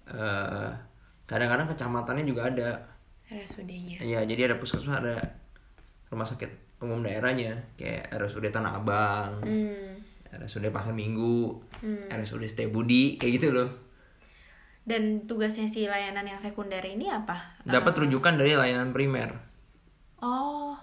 eh, 0.07 0.69
kadang-kadang 1.25 1.69
kecamatannya 1.69 2.25
juga 2.25 2.49
ada. 2.49 2.71
RSUD-nya. 3.29 3.99
Iya, 4.01 4.21
jadi 4.29 4.53
ada 4.53 4.57
puskesmas, 4.61 5.01
ada 5.01 5.17
rumah 6.09 6.29
sakit 6.29 6.81
umum 6.85 7.01
daerahnya, 7.01 7.57
kayak 7.75 8.13
RSUD 8.13 8.53
Tanah 8.53 8.77
Abang, 8.79 9.41
Hmm. 9.41 10.05
RSUD 10.35 10.69
Pasar 10.69 10.93
Minggu, 10.93 11.63
RSUD 12.11 12.45
Setiabudi, 12.45 13.17
kayak 13.17 13.33
gitu 13.39 13.55
loh. 13.55 13.71
Dan 14.85 15.25
tugasnya 15.25 15.65
si 15.65 15.89
layanan 15.89 16.29
yang 16.29 16.37
sekunder 16.37 16.85
ini 16.85 17.09
apa? 17.09 17.57
Dapat 17.65 18.05
rujukan 18.05 18.37
dari 18.37 18.53
layanan 18.53 18.93
primer. 18.93 19.33
Oh. 20.21 20.77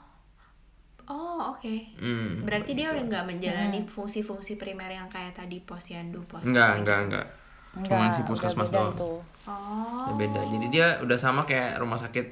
Oh, 1.06 1.54
oke. 1.54 1.75
Hmm. 1.99 2.41
Berarti 2.47 2.73
dia 2.73 2.89
udah 2.95 3.04
nggak 3.04 3.25
menjalani 3.27 3.84
fungsi-fungsi 3.84 4.56
primer 4.56 4.89
yang 4.89 5.12
kayak 5.12 5.36
tadi 5.38 5.60
posyandu, 5.62 6.23
pos. 6.25 6.47
Enggak, 6.47 6.82
enggak, 6.82 6.99
enggak. 7.06 7.27
Cuman 7.71 8.12
Enggak, 8.12 8.15
si 8.15 8.21
udah 8.21 8.27
puskesmas 8.27 8.69
beda 8.69 8.77
doang. 8.77 8.93
itu. 8.95 9.12
Oh. 9.47 10.03
Udah 10.12 10.15
beda. 10.19 10.41
Jadi 10.43 10.65
dia 10.67 10.88
udah 10.99 11.17
sama 11.17 11.47
kayak 11.47 11.79
rumah 11.79 11.95
sakit 11.95 12.25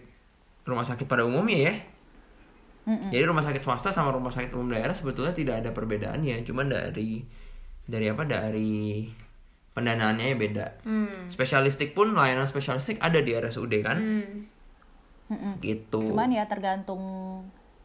rumah 0.68 0.86
sakit 0.86 1.06
pada 1.08 1.24
umumnya 1.24 1.72
ya. 1.72 1.74
Jadi 2.90 3.22
rumah 3.22 3.46
sakit 3.46 3.62
swasta 3.62 3.94
sama 3.94 4.10
rumah 4.10 4.34
sakit 4.34 4.50
umum 4.58 4.74
daerah 4.74 4.98
sebetulnya 4.98 5.30
tidak 5.30 5.62
ada 5.62 5.70
perbedaannya, 5.70 6.42
cuman 6.42 6.74
dari 6.74 7.22
dari 7.86 8.10
apa? 8.10 8.26
Dari 8.26 9.06
pendanaannya 9.78 10.26
ya 10.34 10.36
beda. 10.36 10.68
Hmm. 10.90 11.30
Spesialistik 11.30 11.94
pun 11.94 12.18
layanan 12.18 12.50
spesialistik 12.50 12.98
ada 12.98 13.22
di 13.22 13.38
RSUD 13.38 13.74
kan? 13.86 13.98
Hmm. 14.02 14.30
Mm-mm. 15.30 15.54
Gitu. 15.62 16.02
Cuman 16.02 16.34
ya 16.34 16.50
tergantung 16.50 17.02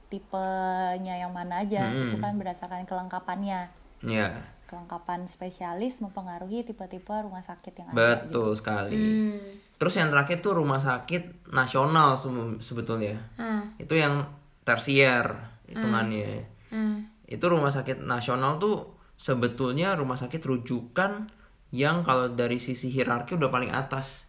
tipenya 0.08 1.20
yang 1.20 1.36
mana 1.36 1.60
aja. 1.60 1.84
Mm-mm. 1.84 2.08
Itu 2.08 2.16
kan 2.24 2.40
berdasarkan 2.40 2.88
kelengkapannya. 2.88 3.68
Ya, 4.08 4.40
Kelengkapan 4.74 5.30
spesialis 5.30 6.02
mempengaruhi 6.02 6.66
tipe-tipe 6.66 7.14
rumah 7.14 7.46
sakit 7.46 7.78
yang 7.78 7.94
ada. 7.94 8.26
betul 8.26 8.50
sekali. 8.58 8.98
Hmm. 8.98 9.38
Terus 9.78 9.94
yang 9.94 10.10
terakhir 10.10 10.42
tuh 10.42 10.58
rumah 10.58 10.82
sakit 10.82 11.46
nasional 11.54 12.18
semu- 12.18 12.58
sebetulnya. 12.58 13.22
Ah. 13.38 13.62
Itu 13.78 13.94
yang 13.94 14.26
tersier 14.66 15.30
hitungannya. 15.70 16.42
Hmm. 16.74 17.06
Itu 17.30 17.46
rumah 17.46 17.70
sakit 17.70 18.02
nasional 18.02 18.58
tuh 18.58 18.98
sebetulnya 19.14 19.94
rumah 19.94 20.18
sakit 20.18 20.42
rujukan 20.42 21.30
yang 21.70 22.02
kalau 22.02 22.34
dari 22.34 22.58
sisi 22.58 22.90
hierarki 22.90 23.38
udah 23.38 23.54
paling 23.54 23.70
atas. 23.70 24.26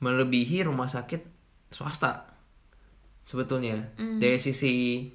Melebihi 0.00 0.64
rumah 0.64 0.88
sakit 0.88 1.28
swasta. 1.68 2.31
Sebetulnya. 3.22 3.94
Dari 3.96 4.36
sisi 4.36 4.72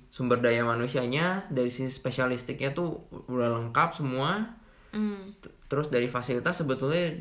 sumber 0.07 0.39
daya 0.39 0.63
manusianya, 0.63 1.45
dari 1.47 1.67
sisi 1.67 1.91
spesialistiknya 1.91 2.71
tuh 2.71 3.03
udah 3.27 3.49
lengkap 3.59 3.89
semua. 3.93 4.55
T- 4.89 5.53
Terus 5.67 5.91
dari 5.91 6.07
fasilitas 6.07 6.55
sebetulnya 6.57 7.11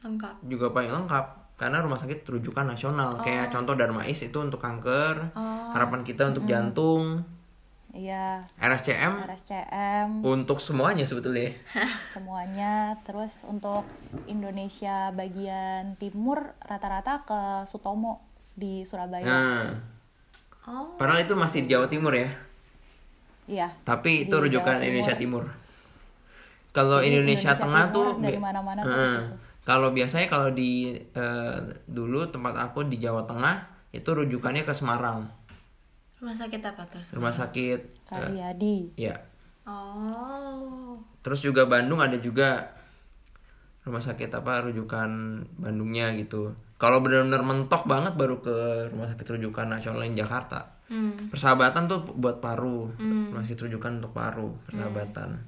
Lengkap. 0.00 0.40
juga 0.42 0.72
paling 0.72 0.88
lengkap. 0.90 1.26
Karena 1.54 1.84
rumah 1.84 2.00
sakit 2.00 2.24
rujukan 2.24 2.64
nasional. 2.64 3.20
Kayak 3.20 3.52
contoh 3.52 3.76
Darmais 3.76 4.16
itu 4.16 4.38
untuk 4.40 4.56
kanker. 4.56 5.36
Harapan 5.76 6.00
kita 6.02 6.32
untuk 6.32 6.48
jantung. 6.48 7.20
Iya, 7.90 8.46
RSCM 8.54 9.26
RSCM 9.26 10.22
untuk 10.22 10.62
semuanya 10.62 11.02
sebetulnya. 11.02 11.50
Semuanya. 12.14 12.94
Terus 13.02 13.42
untuk 13.42 13.82
Indonesia 14.24 15.10
bagian 15.10 15.98
timur 15.98 16.54
rata-rata 16.62 17.26
ke 17.26 17.40
Sutomo 17.66 18.22
di 18.54 18.86
Surabaya. 18.86 19.26
nah 19.26 19.74
Oh. 20.62 20.92
padahal 20.94 21.22
itu 21.22 21.32
masih 21.32 21.64
di 21.64 21.68
Jawa 21.68 21.86
Timur 21.86 22.12
ya 22.12 22.28
Iya. 23.44 23.66
tapi 23.82 24.24
itu 24.24 24.32
Di 24.32 24.42
rujukan 24.46 24.76
Jawa 24.76 24.84
Indonesia 24.84 25.14
Timur 25.14 25.44
kalau 26.70 26.98
Jadi 26.98 27.08
Indonesia, 27.10 27.50
Indonesia 27.50 27.52
Tengah 27.58 27.84
Timur 27.84 27.94
tuh 27.96 28.08
dari 28.20 28.38
mana-mana 28.38 28.80
situ. 28.82 29.34
kalau 29.60 29.88
biasanya 29.90 30.26
kalau 30.26 30.48
di 30.50 30.72
eh, 30.94 31.56
dulu 31.84 32.26
tempat 32.26 32.54
aku 32.62 32.86
di 32.86 32.96
Jawa 32.96 33.24
Tengah 33.24 33.56
itu 33.90 34.06
rujukannya 34.06 34.62
ke 34.62 34.70
Semarang 34.70 35.26
Rumah 36.20 36.36
sakit 36.36 36.60
apa 36.62 36.82
tuh? 36.86 37.02
rumah 37.12 37.32
sakit 37.32 37.80
eh, 37.80 38.06
Karyadi. 38.06 38.76
ya 38.94 39.16
Oh. 39.64 40.98
Terus 41.20 41.40
juga 41.40 41.62
Bandung 41.64 41.98
ada 41.98 42.16
juga 42.16 42.74
rumah 43.80 44.00
sakit 44.00 44.28
apa 44.32 44.62
rujukan 44.62 45.10
Bandungnya 45.56 46.10
gitu. 46.14 46.50
Kalau 46.80 47.04
benar-benar 47.04 47.44
mentok 47.44 47.84
banget 47.84 48.16
baru 48.16 48.40
ke 48.40 48.88
rumah 48.88 49.12
sakit 49.12 49.36
rujukan 49.36 49.68
nasional 49.68 50.00
yang 50.00 50.16
Jakarta. 50.24 50.80
Hmm. 50.88 51.28
Persahabatan 51.28 51.86
tuh 51.86 52.00
buat 52.16 52.40
paru, 52.40 52.88
rumah 52.96 53.44
sakit 53.44 53.68
rujukan 53.68 54.00
untuk 54.00 54.16
paru, 54.16 54.56
persahabatan. 54.64 55.44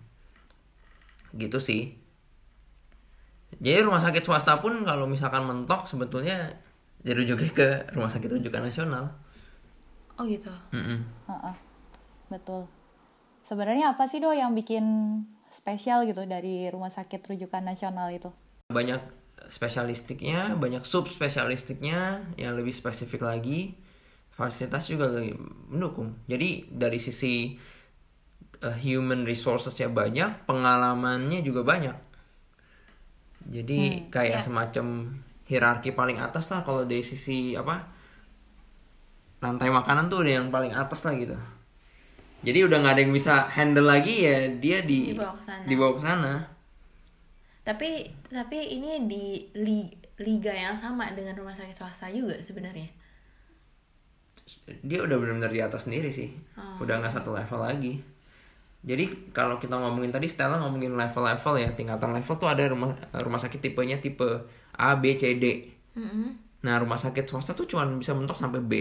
Gitu 1.33 1.57
sih. 1.57 1.97
Jadi 3.57 3.81
rumah 3.81 4.05
sakit 4.05 4.21
swasta 4.21 4.61
pun 4.61 4.85
kalau 4.85 5.09
misalkan 5.09 5.49
mentok 5.49 5.89
sebetulnya 5.89 6.53
dirujuknya 7.01 7.51
ke 7.57 7.69
rumah 7.97 8.13
sakit 8.13 8.37
rujukan 8.37 8.69
nasional. 8.69 9.17
Oh 10.21 10.29
gitu. 10.29 10.53
Mm-mm. 10.77 11.01
Heeh. 11.33 11.57
betul 12.33 12.65
sebenarnya 13.43 13.93
apa 13.93 14.07
sih 14.07 14.23
do 14.23 14.31
yang 14.33 14.55
bikin 14.55 14.85
spesial 15.53 16.07
gitu 16.09 16.25
dari 16.25 16.71
rumah 16.73 16.89
sakit 16.89 17.21
rujukan 17.29 17.61
nasional 17.61 18.09
itu 18.09 18.31
banyak 18.73 19.03
spesialistiknya, 19.49 20.55
banyak 20.59 20.85
subspesialistiknya 20.85 22.23
yang 22.37 22.53
lebih 22.55 22.75
spesifik 22.75 23.25
lagi. 23.27 23.75
Fasilitas 24.33 24.89
juga 24.89 25.13
lebih 25.13 25.37
mendukung. 25.69 26.17
Jadi 26.25 26.67
dari 26.73 26.97
sisi 26.97 27.53
uh, 28.63 28.77
human 28.81 29.29
resourcesnya 29.29 29.93
banyak, 29.93 30.49
pengalamannya 30.49 31.45
juga 31.45 31.63
banyak. 31.67 31.97
Jadi 33.43 34.09
kayak 34.09 34.47
semacam 34.47 35.19
hierarki 35.51 35.91
paling 35.93 36.23
atas 36.23 36.49
lah 36.55 36.63
kalau 36.63 36.87
dari 36.87 37.03
sisi 37.03 37.59
apa 37.59 37.83
rantai 39.43 39.69
makanan 39.69 40.07
tuh 40.07 40.23
udah 40.23 40.33
yang 40.39 40.49
paling 40.55 40.71
atas 40.71 41.03
lah 41.03 41.19
gitu. 41.19 41.35
Jadi 42.43 42.59
udah 42.67 42.79
nggak 42.83 42.95
ada 42.95 43.03
yang 43.03 43.15
bisa 43.15 43.35
handle 43.51 43.87
lagi 43.87 44.27
ya 44.27 44.51
dia 44.51 44.83
di 44.83 45.15
Dibawa 45.15 45.35
ke 45.39 45.43
sana. 45.43 45.63
dibawa 45.67 45.91
ke 45.95 46.01
sana. 46.03 46.33
Tapi 47.63 48.11
tapi 48.27 48.59
ini 48.75 49.07
di 49.07 49.25
li- 49.63 49.95
liga 50.19 50.51
yang 50.51 50.75
sama 50.75 51.11
dengan 51.15 51.39
rumah 51.39 51.55
sakit 51.55 51.75
swasta 51.79 52.11
juga 52.11 52.35
sebenarnya. 52.39 52.91
dia 54.83 55.03
udah 55.03 55.19
benar-benar 55.19 55.51
di 55.51 55.63
atas 55.63 55.87
sendiri 55.91 56.11
sih. 56.11 56.31
Udah 56.79 56.99
nggak 57.03 57.15
satu 57.15 57.35
level 57.35 57.63
lagi. 57.63 57.99
Jadi 58.83 59.31
kalau 59.31 59.63
kita 59.63 59.79
ngomongin 59.79 60.11
tadi 60.11 60.27
Stella 60.27 60.59
ngomongin 60.59 60.99
level-level 60.99 61.55
ya 61.63 61.71
tingkatan 61.71 62.11
level 62.11 62.35
tuh 62.35 62.51
ada 62.51 62.67
rumah 62.67 62.99
rumah 63.23 63.39
sakit 63.39 63.63
tipenya 63.63 64.03
tipe 64.03 64.27
A 64.75 64.99
B 64.99 65.15
C 65.15 65.39
D. 65.39 65.71
Mm-mm. 65.93 66.41
nah 66.63 66.79
rumah 66.79 66.97
sakit 66.97 67.27
swasta 67.27 67.53
tuh 67.53 67.67
cuma 67.67 67.85
bisa 67.99 68.15
mentok 68.15 68.39
sampai 68.39 68.63
B. 68.63 68.73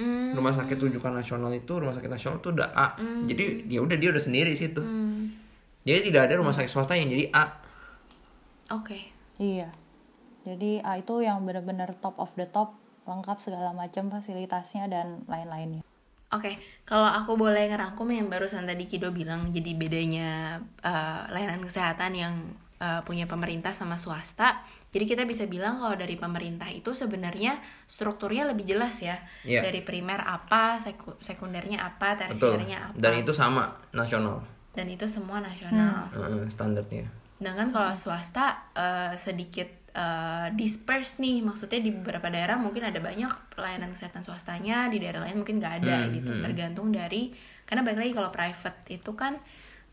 Mm. 0.00 0.32
rumah 0.32 0.52
sakit 0.52 0.80
rujukan 0.80 1.12
nasional 1.12 1.52
itu 1.52 1.72
rumah 1.76 1.92
sakit 1.92 2.08
nasional 2.08 2.40
tuh 2.40 2.56
udah 2.56 2.68
A. 2.72 2.96
Jadi 3.28 3.68
ya 3.68 3.84
udah 3.84 3.96
dia 4.00 4.08
udah 4.12 4.22
sendiri 4.22 4.56
situ. 4.56 4.80
Mm. 4.80 5.28
jadi 5.84 6.08
tidak 6.08 6.22
ada 6.28 6.34
rumah 6.40 6.52
sakit 6.56 6.68
swasta 6.72 6.96
yang 6.96 7.08
jadi 7.12 7.28
A 7.32 7.44
Oke. 8.70 9.10
iya 9.36 9.70
jadi 10.40 10.80
A 10.80 10.96
itu 10.96 11.20
yang 11.20 11.44
benar-benar 11.44 11.92
top 12.00 12.16
of 12.16 12.32
the 12.34 12.46
top 12.46 12.74
lengkap 13.04 13.38
segala 13.38 13.74
macam 13.74 14.08
fasilitasnya 14.08 14.86
dan 14.86 15.24
lain-lainnya 15.26 15.82
Oke, 16.30 16.54
kalau 16.86 17.10
aku 17.10 17.34
boleh 17.34 17.66
ngerangkum 17.66 18.06
yang 18.06 18.30
barusan 18.30 18.62
tadi 18.62 18.86
Kido 18.86 19.10
bilang, 19.10 19.50
jadi 19.50 19.74
bedanya 19.74 20.62
eh, 20.78 21.20
layanan 21.26 21.58
kesehatan 21.58 22.14
yang 22.14 22.34
eh, 22.78 23.02
punya 23.02 23.26
pemerintah 23.26 23.74
sama 23.74 23.98
swasta. 23.98 24.62
Jadi 24.94 25.10
kita 25.10 25.26
bisa 25.26 25.50
bilang 25.50 25.82
kalau 25.82 25.98
dari 25.98 26.14
pemerintah 26.14 26.70
itu 26.70 26.94
sebenarnya 26.94 27.58
strukturnya 27.82 28.46
lebih 28.46 28.62
jelas 28.62 29.02
ya. 29.02 29.18
Iya. 29.42 29.66
Dari 29.66 29.82
primer 29.82 30.22
apa, 30.22 30.78
seku- 30.78 31.18
sekundernya 31.18 31.82
apa, 31.82 32.14
tersiernya 32.14 32.94
apa. 32.94 32.94
dan 32.94 33.12
itu 33.18 33.34
sama 33.34 33.74
nasional 33.90 34.38
Dan 34.70 34.86
itu 34.86 35.10
semua 35.10 35.42
nasional. 35.42 36.14
eh, 36.14 36.46
standarnya 36.46 37.10
Sedangkan 37.40 37.72
kalau 37.72 37.96
swasta 37.96 38.68
eh, 38.76 39.16
sedikit 39.16 39.66
eh, 39.96 40.52
disperse 40.52 41.18
nih, 41.24 41.40
maksudnya 41.40 41.80
di 41.80 41.88
beberapa 41.88 42.28
daerah 42.28 42.60
mungkin 42.60 42.84
ada 42.84 43.00
banyak 43.00 43.56
pelayanan 43.56 43.96
kesehatan 43.96 44.20
swastanya, 44.20 44.92
di 44.92 45.00
daerah 45.00 45.24
lain 45.24 45.40
mungkin 45.40 45.56
nggak 45.56 45.74
ada 45.80 46.04
Hmm, 46.04 46.12
gitu. 46.20 46.32
Tergantung 46.44 46.92
dari 46.92 47.32
karena 47.64 47.80
balik 47.80 48.04
lagi 48.04 48.12
kalau 48.12 48.28
private 48.30 48.78
itu 48.92 49.10
kan 49.16 49.40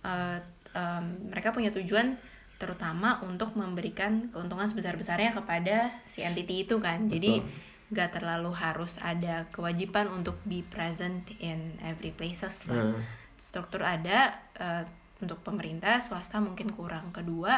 eh, 0.03 0.37
em, 0.75 1.31
mereka 1.31 1.55
punya 1.55 1.71
tujuan 1.71 2.19
terutama 2.57 3.21
untuk 3.23 3.53
memberikan 3.55 4.27
keuntungan 4.33 4.67
sebesar-besarnya 4.67 5.31
kepada 5.31 5.93
si 6.03 6.25
entity 6.25 6.67
itu 6.67 6.83
kan. 6.83 7.07
Jadi 7.07 7.39
nggak 7.87 8.19
terlalu 8.19 8.51
harus 8.51 8.99
ada 8.99 9.47
kewajiban 9.55 10.11
untuk 10.11 10.35
be 10.43 10.59
present 10.67 11.23
in 11.39 11.79
every 11.79 12.11
places 12.11 12.67
lah 12.67 12.91
Hmm. 12.91 12.99
struktur 13.39 13.79
ada 13.79 14.35
eh, 14.59 14.83
untuk 15.19 15.41
pemerintah 15.41 15.99
swasta 15.99 16.37
mungkin 16.37 16.69
kurang. 16.69 17.09
Kedua 17.11 17.57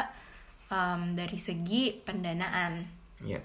em, 0.68 1.14
dari 1.14 1.36
segi 1.36 1.92
pendanaan. 1.96 2.84
Ya 3.22 3.40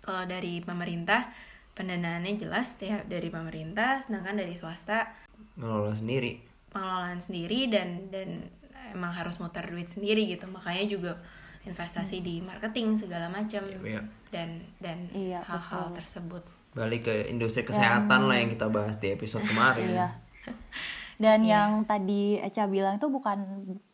kalau 0.00 0.24
dari 0.24 0.64
pemerintah 0.64 1.28
pendanaannya 1.76 2.40
jelas 2.40 2.72
ya 2.80 3.04
dari 3.04 3.28
pemerintah 3.28 4.00
sedangkan 4.00 4.40
dari 4.40 4.56
swasta 4.56 5.12
ngelola 5.60 5.92
sendiri. 5.92 6.40
pengelolaan 6.72 7.20
sendiri 7.20 7.68
dan 7.68 8.08
dan 8.08 8.48
emang 8.90 9.12
harus 9.12 9.36
muter 9.36 9.68
duit 9.68 9.86
sendiri 9.86 10.24
gitu. 10.24 10.48
Makanya 10.48 10.84
juga 10.86 11.12
investasi 11.66 12.24
di 12.24 12.40
marketing 12.40 12.96
segala 12.96 13.28
macam 13.28 13.60
ya 13.84 14.00
dan 14.32 14.64
dan 14.80 15.04
Iya, 15.12 15.44
hal-hal 15.44 15.90
betul. 15.90 15.96
tersebut. 16.00 16.42
Balik 16.72 17.02
ke 17.04 17.14
industri 17.26 17.66
kesehatan 17.66 18.24
lah 18.24 18.36
yang 18.38 18.48
kita 18.48 18.70
bahas 18.70 18.96
di 18.96 19.10
episode 19.10 19.44
kemarin. 19.50 19.88
Iya. 19.90 20.08
Dan 21.20 21.44
yang 21.44 21.84
tadi 21.84 22.40
Eca 22.40 22.64
bilang 22.64 22.96
itu 22.96 23.12
bukan 23.12 23.38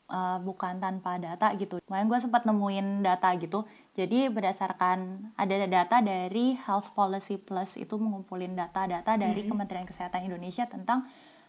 uh, 0.07 0.39
bukan 0.39 0.79
tanpa 0.79 1.19
data 1.19 1.51
gitu. 1.59 1.83
Kemarin 1.83 2.07
gue 2.07 2.19
sempat 2.23 2.47
nemuin 2.47 3.03
data 3.03 3.35
gitu. 3.35 3.67
Jadi 3.99 4.31
berdasarkan 4.31 5.31
ada 5.35 5.55
data 5.67 5.99
dari 5.99 6.55
Health 6.55 6.95
Policy 6.95 7.41
Plus 7.43 7.75
itu 7.75 7.99
mengumpulin 7.99 8.55
data-data 8.55 9.19
dari 9.19 9.43
Kementerian 9.43 9.89
Kesehatan 9.89 10.23
Indonesia 10.23 10.71
tentang 10.71 11.03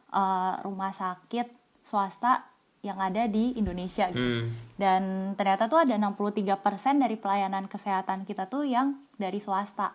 uh, 0.10 0.58
rumah 0.66 0.90
sakit 0.96 1.46
swasta 1.86 2.44
yang 2.86 2.98
ada 2.98 3.26
di 3.30 3.58
Indonesia 3.58 4.10
gitu. 4.10 4.22
Hmm. 4.22 4.50
Dan 4.78 5.02
ternyata 5.38 5.70
tuh 5.70 5.84
ada 5.84 5.94
63% 5.94 7.04
dari 7.04 7.18
pelayanan 7.20 7.66
kesehatan 7.70 8.24
kita 8.24 8.48
tuh 8.48 8.63
yang 8.66 8.98
dari 9.18 9.38
swasta. 9.38 9.94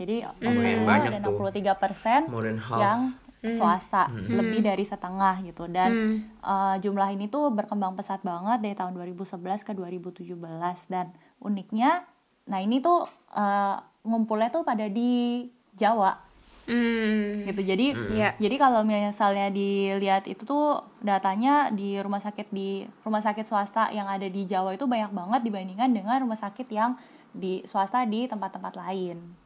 Jadi 0.00 0.24
banyak 0.86 1.20
ada 1.20 1.20
tuh. 1.20 1.36
63% 1.36 2.32
More 2.32 2.46
than 2.46 2.60
yang 3.40 3.56
swasta, 3.56 4.12
lebih 4.12 4.60
dari 4.60 4.84
setengah 4.84 5.40
gitu. 5.44 5.64
Dan 5.68 6.22
uh, 6.44 6.76
jumlah 6.76 7.08
ini 7.16 7.26
tuh 7.32 7.48
berkembang 7.52 7.96
pesat 7.96 8.20
banget 8.20 8.60
dari 8.60 8.76
tahun 8.76 8.92
2011 8.96 9.64
ke 9.64 9.72
2017 9.72 10.36
dan 10.92 11.12
uniknya 11.40 12.04
nah 12.50 12.58
ini 12.58 12.82
tuh 12.82 13.06
uh, 13.36 13.76
ngumpulnya 14.02 14.50
tuh 14.50 14.66
pada 14.66 14.90
di 14.90 15.46
Jawa 15.76 16.18
hmm. 16.66 17.46
gitu. 17.46 17.62
Jadi 17.62 17.86
Iya. 18.16 18.34
jadi 18.36 18.56
kalau 18.58 18.82
misalnya 18.82 19.48
dilihat 19.54 20.26
itu 20.26 20.42
tuh 20.42 20.82
datanya 21.00 21.70
di 21.70 21.96
rumah 22.02 22.18
sakit 22.18 22.50
di 22.50 22.84
rumah 23.06 23.22
sakit 23.22 23.46
swasta 23.46 23.94
yang 23.94 24.10
ada 24.10 24.26
di 24.26 24.44
Jawa 24.50 24.74
itu 24.74 24.84
banyak 24.90 25.14
banget 25.14 25.40
dibandingkan 25.46 25.90
dengan 25.94 26.18
rumah 26.22 26.38
sakit 26.38 26.66
yang 26.68 26.98
di 27.30 27.62
swasta 27.62 28.02
di 28.04 28.26
tempat-tempat 28.26 28.74
lain. 28.74 29.39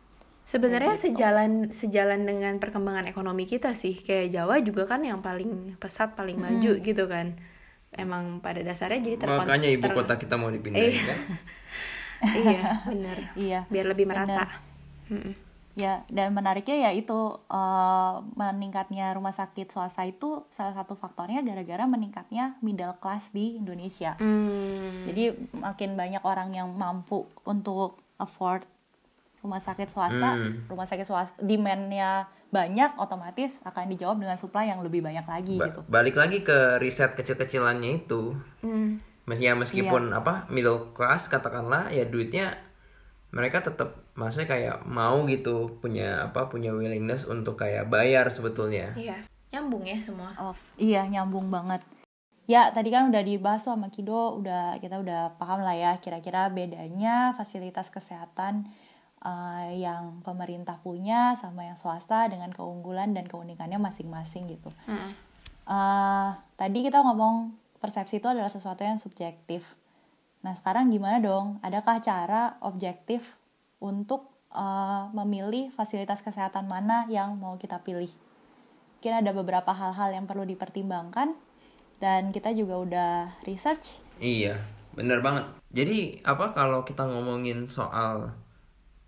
Sebenarnya 0.45 0.95
sejalan 0.95 1.73
sejalan 1.73 2.29
dengan 2.29 2.61
perkembangan 2.61 3.09
ekonomi 3.09 3.49
kita 3.49 3.73
sih. 3.73 3.97
Kayak 3.97 4.29
Jawa 4.31 4.61
juga 4.61 4.85
kan 4.85 5.01
yang 5.01 5.25
paling 5.25 5.81
pesat, 5.81 6.13
paling 6.13 6.37
maju 6.37 6.73
gitu 6.79 7.05
kan. 7.09 7.35
Emang 7.95 8.43
pada 8.43 8.61
dasarnya 8.61 9.01
jadi 9.01 9.17
terkon- 9.23 9.47
makanya 9.47 9.71
ibu 9.71 9.87
ter- 9.87 9.95
kota 9.95 10.15
kita 10.19 10.35
mau 10.35 10.51
dipindahin 10.51 10.99
kan 10.99 11.19
iya, 12.43 12.83
bener. 12.83 13.19
Iya. 13.47 13.61
Biar 13.71 13.87
lebih 13.87 14.07
merata. 14.11 14.51
Ya, 15.75 16.07
dan 16.07 16.31
menariknya 16.31 16.87
ya 16.87 16.91
itu 16.95 17.19
eh, 17.51 18.15
meningkatnya 18.35 19.11
rumah 19.15 19.35
sakit 19.35 19.71
swasta 19.71 20.07
itu 20.07 20.47
salah 20.47 20.71
satu 20.71 20.95
faktornya 20.95 21.43
gara-gara 21.43 21.83
meningkatnya 21.83 22.59
middle 22.63 22.95
class 22.99 23.35
di 23.35 23.59
Indonesia. 23.59 24.15
Hmm. 24.23 25.07
Jadi 25.07 25.35
makin 25.51 25.99
banyak 25.99 26.23
orang 26.23 26.55
yang 26.55 26.71
mampu 26.71 27.27
untuk 27.43 27.99
afford 28.23 28.63
rumah 29.45 29.61
sakit 29.61 29.87
swasta, 29.87 30.31
Hmm. 30.33 30.65
rumah 30.65 30.89
sakit 30.89 31.05
swasta 31.05 31.37
demand-nya 31.39 32.25
banyak, 32.49 32.97
otomatis 32.97 33.61
akan 33.61 33.93
dijawab 33.93 34.17
dengan 34.17 34.35
supply 34.35 34.67
yang 34.67 34.81
lebih 34.81 35.05
banyak 35.05 35.23
lagi 35.23 35.55
Ba- 35.55 35.69
gitu. 35.69 35.85
balik 35.85 36.17
lagi 36.17 36.41
ke 36.41 36.81
riset 36.81 37.13
kecil-kecilannya 37.13 38.01
itu 38.01 38.33
Hmm. 38.61 39.05
Ya 39.27 39.53
meskipun 39.53 40.13
apa 40.13 40.45
middle 40.49 40.93
class 40.93 41.29
katakanlah 41.29 41.89
ya 41.89 42.05
duitnya 42.05 42.61
mereka 43.31 43.61
tetap 43.61 44.05
maksudnya 44.13 44.47
kayak 44.47 44.77
mau 44.85 45.25
gitu 45.25 45.81
punya 45.81 46.29
apa 46.29 46.47
punya 46.47 46.71
willingness 46.71 47.25
untuk 47.25 47.57
kayak 47.59 47.89
bayar 47.89 48.29
sebetulnya 48.29 48.93
Iya. 48.95 49.17
Nyambung 49.51 49.81
ya 49.83 49.97
semua. 49.97 50.29
Oh, 50.37 50.53
iya 50.77 51.05
nyambung 51.05 51.49
banget. 51.49 51.81
Ya, 52.45 52.69
tadi 52.69 52.93
kan 52.93 53.09
udah 53.09 53.25
dibahas 53.25 53.65
tuh 53.65 53.73
sama 53.73 53.89
Kido, 53.89 54.37
udah 54.37 54.77
kita 54.77 55.01
udah 55.01 55.33
paham 55.35 55.65
lah 55.65 55.73
ya 55.73 55.97
kira-kira 55.97 56.51
bedanya 56.51 57.33
fasilitas 57.33 57.89
kesehatan 57.89 58.69
eh, 59.25 59.81
yang 59.81 60.21
pemerintah 60.21 60.79
punya 60.85 61.35
sama 61.41 61.65
yang 61.65 61.81
swasta 61.81 62.29
dengan 62.29 62.53
keunggulan 62.53 63.17
dan 63.17 63.25
keunikannya 63.25 63.81
masing-masing 63.81 64.47
gitu. 64.53 64.71
Heeh. 64.85 65.13
Eh, 65.65 66.31
tadi 66.61 66.79
kita 66.85 67.01
ngomong 67.01 67.57
persepsi 67.81 68.21
itu 68.21 68.29
adalah 68.29 68.53
sesuatu 68.53 68.85
yang 68.85 69.01
subjektif. 69.01 69.77
Nah, 70.45 70.53
sekarang 70.61 70.93
gimana 70.93 71.21
dong? 71.25 71.57
Adakah 71.65 72.05
cara 72.05 72.61
objektif 72.61 73.41
untuk 73.81 74.29
uh, 74.53 75.09
memilih 75.17 75.73
fasilitas 75.73 76.21
kesehatan 76.21 76.69
mana 76.69 77.09
yang 77.09 77.37
mau 77.41 77.57
kita 77.57 77.81
pilih? 77.81 78.13
Mungkin 79.01 79.25
ada 79.25 79.33
beberapa 79.33 79.73
hal-hal 79.73 80.13
yang 80.13 80.29
perlu 80.29 80.45
dipertimbangkan 80.45 81.33
dan 81.97 82.29
kita 82.29 82.53
juga 82.53 82.77
udah 82.77 83.13
research. 83.49 84.01
Iya, 84.21 84.61
bener 84.93 85.25
banget. 85.25 85.49
Jadi 85.73 86.21
apa 86.25 86.53
kalau 86.53 86.85
kita 86.85 87.09
ngomongin 87.09 87.69
soal 87.73 88.33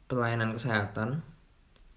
pelayanan 0.07 0.55
kesehatan, 0.55 1.23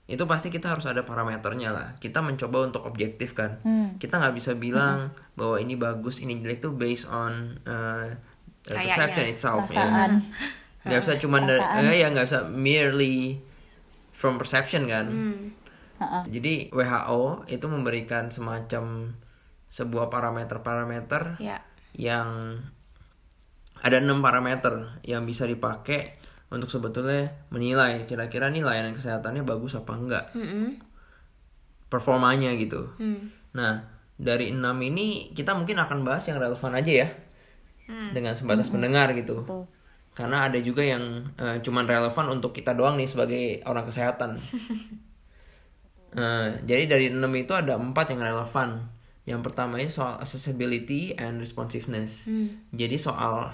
itu 0.06 0.26
pasti 0.26 0.50
kita 0.50 0.74
harus 0.74 0.86
ada 0.86 1.02
parameternya 1.02 1.69
lah. 1.69 1.88
Kita 1.98 2.19
mencoba 2.19 2.65
untuk 2.65 2.84
objektif 2.84 3.34
kan. 3.34 3.62
Hmm. 3.62 3.95
Kita 3.95 4.17
nggak 4.17 4.34
bisa 4.34 4.52
bilang 4.54 5.13
bahwa 5.34 5.58
ini 5.58 5.74
bagus, 5.74 6.17
ini 6.17 6.41
jelek 6.41 6.60
tuh 6.60 6.74
based 6.74 7.06
on 7.06 7.62
uh, 7.63 8.10
Kayaknya. 8.62 8.84
perception 8.89 9.26
itself 9.28 9.65
ya. 9.69 9.86
Nggak 10.82 11.00
bisa 11.04 11.13
cuman 11.17 11.41
dari, 11.45 11.62
Perasaan. 11.62 11.86
eh, 11.86 11.95
ya 11.95 12.08
nggak 12.10 12.26
bisa 12.26 12.39
merely 12.45 13.17
from 14.12 14.36
perception 14.36 14.89
kan. 14.89 15.06
Hmm. 15.08 15.39
Ha-ha. 16.00 16.19
Jadi 16.26 16.72
WHO 16.72 17.22
itu 17.45 17.65
memberikan 17.67 18.28
semacam 18.28 19.13
sebuah 19.69 20.08
parameter-parameter 20.10 21.38
Ya. 21.38 21.60
yang 21.93 22.58
ada 23.80 23.95
enam 23.95 24.19
parameter 24.19 25.00
yang 25.04 25.24
bisa 25.24 25.43
dipakai 25.43 26.18
untuk 26.50 26.70
sebetulnya 26.70 27.30
menilai 27.54 28.10
kira-kira 28.10 28.50
nih 28.50 28.66
layanan 28.66 28.98
kesehatannya 28.98 29.46
bagus 29.46 29.78
apa 29.78 29.94
enggak 29.94 30.26
Mm-mm. 30.34 30.82
performanya 31.90 32.54
gitu. 32.58 32.90
Hmm. 32.98 33.30
Nah 33.54 33.86
dari 34.20 34.52
enam 34.52 34.76
ini 34.82 35.32
kita 35.32 35.56
mungkin 35.56 35.80
akan 35.80 36.04
bahas 36.04 36.28
yang 36.28 36.42
relevan 36.42 36.74
aja 36.76 36.92
ya 37.06 37.08
dengan 38.14 38.34
sebatas 38.38 38.70
pendengar 38.70 39.14
gitu. 39.18 39.42
Betul. 39.42 39.66
Karena 40.14 40.50
ada 40.50 40.60
juga 40.60 40.84
yang 40.84 41.32
eh, 41.38 41.58
cuman 41.64 41.86
relevan 41.86 42.28
untuk 42.34 42.52
kita 42.52 42.74
doang 42.76 42.98
nih 43.00 43.10
sebagai 43.10 43.44
orang 43.66 43.86
kesehatan. 43.88 44.38
Eh, 46.10 46.50
jadi 46.66 46.90
dari 46.90 47.14
enam 47.14 47.30
itu 47.38 47.54
ada 47.54 47.78
empat 47.78 48.10
yang 48.10 48.26
relevan. 48.26 48.90
Yang 49.30 49.42
pertama 49.46 49.78
ini 49.78 49.94
soal 49.94 50.18
accessibility 50.18 51.14
and 51.14 51.38
responsiveness. 51.38 52.26
Jadi 52.74 52.98
soal 52.98 53.54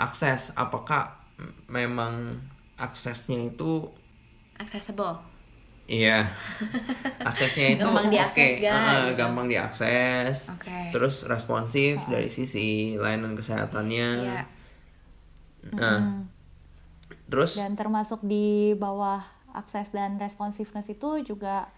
akses, 0.00 0.56
apakah 0.56 1.15
memang 1.66 2.40
aksesnya 2.76 3.40
itu 3.46 3.88
Accessible. 4.56 5.20
Iya. 5.86 6.32
Aksesnya 7.22 7.76
itu 7.76 7.84
Gampang 7.84 8.08
diakses, 8.08 8.58
oke, 8.58 8.58
guys, 8.58 8.88
gitu. 9.06 9.12
gampang 9.14 9.46
diakses. 9.46 10.36
Oke. 10.50 10.78
Terus 10.90 11.14
responsif 11.22 12.00
dari 12.08 12.26
sisi 12.26 12.96
layanan 12.96 13.36
kesehatannya. 13.36 14.08
Iya. 14.24 14.42
Nah, 15.76 16.24
terus 17.28 17.54
Dan 17.54 17.76
termasuk 17.76 18.24
di 18.24 18.74
bawah 18.74 19.22
akses 19.52 19.92
dan 19.92 20.16
responsiveness 20.16 20.88
itu 20.88 21.22
juga 21.22 21.68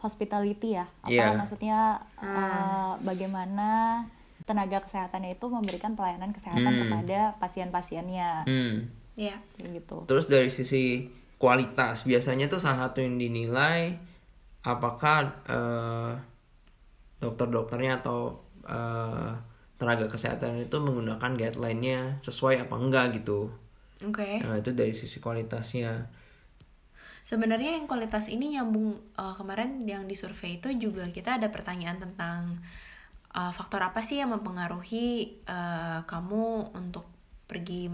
hospitality 0.00 0.74
ya. 0.74 0.86
Apa 1.04 1.12
Iya. 1.12 1.26
maksudnya 1.36 1.78
eh, 2.18 2.92
bagaimana 2.98 4.02
tenaga 4.42 4.82
kesehatannya 4.82 5.36
itu 5.36 5.46
memberikan 5.46 5.94
pelayanan 5.94 6.34
kesehatan 6.34 6.66
Hmm. 6.66 6.80
kepada 6.82 7.20
pasien-pasiennya 7.38 8.42
hmm, 8.42 8.74
Iya. 9.22 9.36
gitu. 9.62 10.02
terus 10.10 10.26
dari 10.26 10.50
sisi 10.50 11.06
kualitas 11.38 12.06
biasanya 12.06 12.46
tuh 12.50 12.58
salah 12.58 12.86
satu 12.86 13.02
yang 13.02 13.18
dinilai 13.18 13.98
apakah 14.62 15.42
eh, 15.46 16.12
dokter-dokternya 17.18 18.02
atau 18.02 18.42
eh, 18.66 19.30
tenaga 19.78 20.06
kesehatan 20.06 20.62
itu 20.62 20.78
menggunakan 20.78 21.34
guideline-nya 21.34 22.22
sesuai 22.22 22.70
apa 22.70 22.74
enggak 22.78 23.18
gitu. 23.18 23.50
Oke. 24.06 24.38
Nah, 24.38 24.62
itu 24.62 24.70
dari 24.70 24.94
sisi 24.94 25.18
kualitasnya. 25.18 26.06
Sebenarnya 27.26 27.78
yang 27.78 27.90
kualitas 27.90 28.30
ini 28.30 28.54
nyambung 28.54 28.94
eh, 29.18 29.34
kemarin 29.34 29.82
yang 29.82 30.06
di 30.06 30.14
survei 30.14 30.62
itu 30.62 30.70
juga 30.78 31.10
kita 31.10 31.42
ada 31.42 31.50
pertanyaan 31.50 31.98
tentang 31.98 32.62
eh, 33.34 33.52
faktor 33.54 33.82
apa 33.82 34.06
sih 34.06 34.22
yang 34.22 34.30
mempengaruhi 34.30 35.42
eh, 35.42 36.00
kamu 36.06 36.74
untuk 36.78 37.06
pergi 37.50 37.90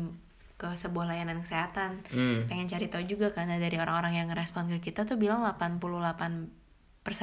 ke 0.59 0.69
sebuah 0.75 1.07
layanan 1.07 1.41
kesehatan. 1.47 2.03
Hmm. 2.11 2.51
Pengen 2.51 2.67
cari 2.67 2.91
tahu 2.91 3.07
juga 3.07 3.31
karena 3.31 3.63
dari 3.63 3.79
orang-orang 3.79 4.19
yang 4.19 4.27
ngerespon 4.29 4.67
ke 4.75 4.91
kita 4.91 5.07
tuh 5.07 5.15
bilang 5.15 5.47
88% 5.47 6.51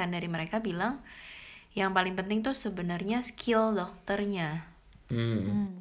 dari 0.10 0.28
mereka 0.32 0.64
bilang 0.64 1.04
yang 1.76 1.92
paling 1.92 2.16
penting 2.16 2.40
tuh 2.40 2.56
sebenarnya 2.56 3.20
skill 3.28 3.76
dokternya. 3.76 4.64
Hmm. 5.12 5.44
Hmm. 5.44 5.72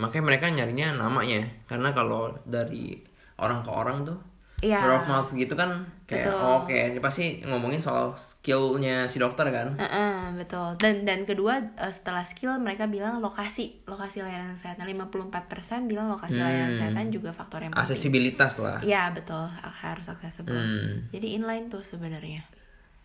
Makanya 0.00 0.24
mereka 0.24 0.46
nyarinya 0.48 0.96
namanya 0.96 1.46
karena 1.68 1.92
kalau 1.92 2.32
dari 2.48 2.98
orang 3.36 3.60
ke 3.60 3.70
orang 3.70 4.08
tuh 4.08 4.18
Iya. 4.64 4.80
word 4.80 4.96
of 4.96 5.06
mouth 5.10 5.30
gitu 5.36 5.52
kan 5.52 5.84
Betul. 6.20 6.38
oh, 6.38 6.54
oke 6.62 6.76
ini 6.76 7.00
pasti 7.02 7.24
ngomongin 7.42 7.80
soal 7.82 8.14
skillnya 8.14 9.10
si 9.10 9.18
dokter 9.18 9.50
kan. 9.50 9.74
Heeh, 9.74 10.38
betul. 10.38 10.78
Dan 10.78 11.02
dan 11.02 11.26
kedua 11.26 11.60
eh, 11.74 11.92
setelah 11.92 12.22
skill 12.22 12.54
mereka 12.62 12.86
bilang 12.86 13.18
lokasi, 13.18 13.82
lokasi 13.90 14.22
layanan 14.22 14.54
kesehatan 14.54 14.86
54% 14.86 15.90
bilang 15.90 16.08
lokasi 16.12 16.38
layanan 16.38 16.78
kesehatan 16.78 17.06
juga 17.10 17.30
faktor 17.34 17.66
yang 17.66 17.72
penting. 17.74 17.84
Aksesibilitas 17.84 18.62
lah. 18.62 18.78
Iya, 18.84 19.10
betul. 19.10 19.44
Harus 19.82 20.06
accessible. 20.08 20.54
Hmm. 20.54 21.10
Jadi 21.10 21.36
inline 21.36 21.66
tuh 21.68 21.82
sebenarnya. 21.82 22.46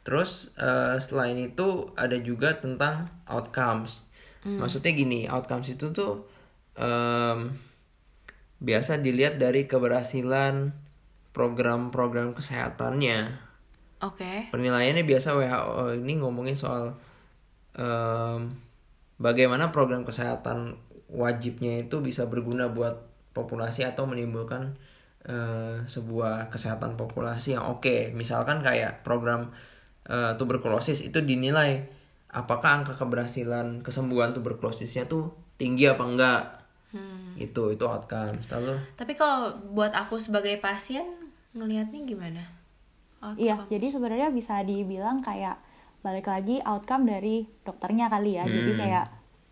Terus 0.06 0.56
eh, 0.58 0.98
selain 1.02 1.38
itu 1.38 1.94
ada 1.98 2.16
juga 2.18 2.58
tentang 2.58 3.10
outcomes. 3.28 4.06
Maksudnya 4.40 4.96
gini, 4.96 5.28
outcomes 5.28 5.68
itu 5.68 5.92
tuh 5.92 6.24
em, 6.80 7.52
biasa 8.60 9.00
dilihat 9.00 9.36
dari 9.36 9.68
keberhasilan 9.68 10.72
program-program 11.32 12.34
kesehatannya. 12.34 13.50
Oke. 14.00 14.48
Penilaiannya 14.50 15.04
biasa 15.04 15.36
WHO 15.36 16.00
ini 16.00 16.20
ngomongin 16.24 16.56
soal 16.56 16.96
em, 17.76 18.56
bagaimana 19.20 19.76
program 19.76 20.08
kesehatan 20.08 20.80
wajibnya 21.12 21.84
itu 21.84 22.00
bisa 22.00 22.30
berguna 22.30 22.72
buat 22.72 23.10
populasi 23.36 23.84
atau 23.84 24.08
menimbulkan 24.08 24.80
eh, 25.28 25.84
sebuah 25.84 26.48
kesehatan 26.48 26.96
populasi 26.96 27.60
yang 27.60 27.68
oke. 27.68 28.16
Misalkan 28.16 28.64
kayak 28.64 29.04
program 29.04 29.52
eh, 30.08 30.34
tuberkulosis 30.40 31.04
itu 31.04 31.20
dinilai 31.20 31.84
apakah 32.30 32.82
angka 32.82 32.94
keberhasilan 32.94 33.82
kesembuhan 33.82 34.32
tuberkulosisnya 34.38 35.10
tuh 35.10 35.34
tinggi 35.60 35.90
apa 35.92 36.04
enggak. 36.08 36.44
Hmm. 36.90 37.36
Itu 37.38 37.76
itu 37.76 37.84
outcome. 37.86 38.40
Lalu 38.50 38.80
Tapi 38.96 39.14
kalau 39.14 39.54
buat 39.76 39.94
aku 39.94 40.18
sebagai 40.18 40.58
pasien 40.58 41.19
ngelihatnya 41.52 42.00
gimana? 42.06 42.44
Outcome. 43.20 43.42
Iya, 43.42 43.56
jadi 43.68 43.88
sebenarnya 43.92 44.30
bisa 44.32 44.64
dibilang 44.64 45.20
kayak 45.20 45.60
balik 46.00 46.26
lagi 46.26 46.64
outcome 46.64 47.04
dari 47.04 47.44
dokternya 47.62 48.08
kali 48.08 48.40
ya. 48.40 48.48
Jadi 48.48 48.72
Hmm. 48.72 48.80
kayak 48.80 49.06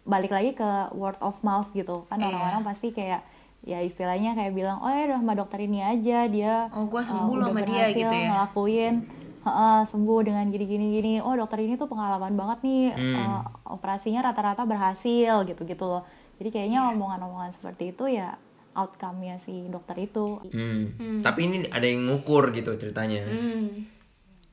balik 0.07 0.31
lagi 0.31 0.51
ke 0.53 0.69
word 0.95 1.19
of 1.19 1.35
mouth 1.43 1.67
gitu. 1.71 2.07
Kan 2.07 2.23
Iya. 2.23 2.31
orang-orang 2.31 2.63
pasti 2.63 2.95
kayak 2.95 3.27
ya 3.61 3.83
istilahnya 3.83 4.31
kayak 4.31 4.55
bilang, 4.55 4.79
"Oh 4.79 4.87
ya 4.87 5.11
udah 5.11 5.19
sama 5.19 5.33
dokter 5.35 5.59
ini 5.59 5.83
aja, 5.83 6.23
dia 6.25 6.71
Oh, 6.71 6.87
gua 6.87 7.03
uh, 7.03 7.05
sembuh 7.05 7.35
loh 7.35 7.43
udah 7.43 7.51
sama 7.51 7.59
dia," 7.59 7.75
berhasil 7.83 7.99
gitu 7.99 8.15
ya. 8.15 8.27
ngelakuin 8.31 8.95
"Heeh, 9.43 9.79
sembuh 9.87 10.19
dengan 10.23 10.45
gini-gini 10.47 10.85
gini. 10.93 11.13
Oh, 11.19 11.35
dokter 11.35 11.59
ini 11.59 11.75
tuh 11.75 11.87
pengalaman 11.87 12.35
banget 12.35 12.59
nih 12.63 12.83
Hmm. 12.95 13.15
uh, 13.19 13.41
operasinya 13.67 14.23
rata-rata 14.23 14.63
berhasil 14.63 15.43
gitu-gitu 15.43 15.83
loh." 15.83 16.07
Jadi 16.39 16.49
kayaknya 16.49 16.87
Iya. 16.87 16.95
omongan-omongan 16.95 17.51
seperti 17.51 17.91
itu 17.91 18.07
ya 18.07 18.39
outcome-nya 18.77 19.41
si 19.41 19.65
dokter 19.67 19.97
itu. 20.05 20.37
hmm. 20.45 21.25
tapi 21.25 21.49
ini 21.49 21.65
ada 21.73 21.83
yang 21.83 22.05
ngukur 22.05 22.53
gitu 22.53 22.77
ceritanya. 22.77 23.25
Hmm. 23.25 23.89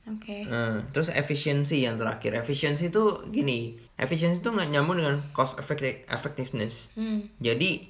Oke. 0.05 0.44
Nah, 0.44 0.84
terus 0.92 1.09
efisiensi 1.09 1.80
yang 1.80 1.96
terakhir. 1.96 2.36
Efisiensi 2.36 2.88
itu 2.88 3.24
gini, 3.28 3.76
efisiensi 3.96 4.40
itu 4.40 4.48
nggak 4.48 4.68
nyambung 4.68 5.01
dengan 5.01 5.16
cost 5.32 5.57
effecti- 5.57 6.05
effectiveness. 6.09 6.92
Hmm. 6.92 7.24
Jadi 7.40 7.88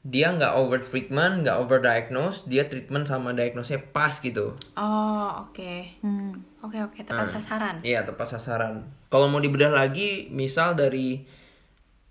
dia 0.00 0.32
nggak 0.32 0.56
over 0.56 0.80
treatment, 0.80 1.44
nggak 1.44 1.60
over 1.60 1.76
diagnose, 1.76 2.48
dia 2.48 2.64
treatment 2.64 3.04
sama 3.04 3.36
diagnosnya 3.36 3.76
pas 3.92 4.16
gitu. 4.16 4.56
Oh, 4.72 5.28
oke. 5.44 6.00
Hmm. 6.00 6.40
Oke, 6.60 6.80
oke, 6.80 7.04
tepat 7.04 7.28
Hmm. 7.28 7.36
sasaran. 7.36 7.76
Iya 7.84 8.08
tepat 8.08 8.28
sasaran. 8.30 8.88
Kalau 9.12 9.28
mau 9.28 9.40
dibedah 9.40 9.68
lagi, 9.68 10.28
misal 10.32 10.72
dari 10.72 11.24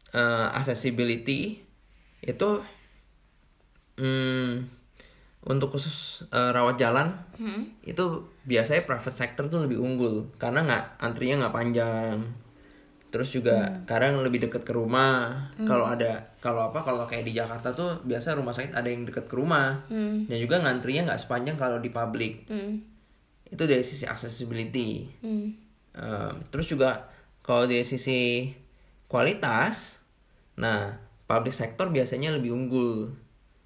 eh, 0.10 0.48
accessibility 0.54 1.62
itu 2.20 2.50
hmm, 4.00 4.64
untuk 5.42 5.70
khusus 5.70 5.96
eh, 6.30 6.52
rawat 6.52 6.76
jalan 6.76 7.12
Hmm. 7.36 7.64
itu 7.82 8.04
biasanya 8.44 8.84
private 8.84 9.16
sector 9.16 9.48
tuh 9.48 9.64
lebih 9.64 9.80
unggul 9.80 10.28
karena 10.36 10.60
nggak 10.62 10.84
antrinya 11.00 11.36
nggak 11.40 11.56
panjang 11.56 12.18
terus 13.10 13.32
juga 13.32 13.80
kadang 13.86 14.20
lebih 14.20 14.44
dekat 14.44 14.62
ke 14.62 14.70
rumah 14.70 15.48
kalau 15.58 15.88
ada 15.88 16.30
kalau 16.38 16.68
apa 16.68 16.84
kalau 16.84 17.04
kayak 17.04 17.24
di 17.24 17.34
Jakarta 17.34 17.72
tuh 17.72 18.04
biasa 18.04 18.36
rumah 18.36 18.52
sakit 18.52 18.70
ada 18.72 18.86
yang 18.86 19.02
dekat 19.04 19.26
ke 19.26 19.34
rumah 19.34 19.82
Hmm. 19.88 20.28
dan 20.28 20.38
juga 20.38 20.60
ngantrinya 20.60 21.08
nggak 21.08 21.22
sepanjang 21.22 21.56
kalau 21.56 21.80
di 21.80 21.90
publik 21.90 22.44
Hmm. 22.46 22.84
itu 23.46 23.64
dari 23.64 23.82
sisi 23.82 24.04
accessibility 24.04 25.08
Hmm. 25.20 25.56
Em, 25.90 26.34
terus 26.52 26.68
juga 26.68 27.08
kalau 27.42 27.64
dari 27.64 27.82
sisi 27.82 28.52
kualitas 29.08 29.98
Nah, 30.54 30.92
public 31.24 31.56
sector 31.56 31.88
biasanya 31.88 32.36
lebih 32.36 32.52
unggul. 32.52 33.16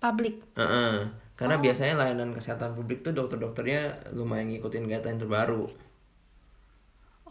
Public. 0.03 0.59
Heeh. 0.59 1.07
Karena 1.39 1.55
biasanya 1.63 1.95
layanan 1.95 2.35
kesehatan 2.35 2.75
publik 2.75 3.07
tuh 3.07 3.15
dokter-dokternya 3.15 4.11
lumayan 4.11 4.51
ngikutin 4.51 4.83
guideline 4.91 5.19
terbaru. 5.19 5.63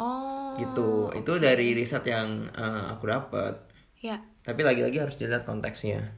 Oh. 0.01 0.57
Gitu. 0.57 1.13
Itu 1.13 1.37
dari 1.37 1.77
riset 1.77 2.09
yang 2.09 2.49
eh, 2.49 2.85
aku 2.89 3.05
dapat. 3.13 3.61
Ya. 4.01 4.25
Tapi 4.41 4.65
lagi-lagi 4.65 4.99
harus 5.05 5.21
dilihat 5.21 5.45
konteksnya. 5.45 6.17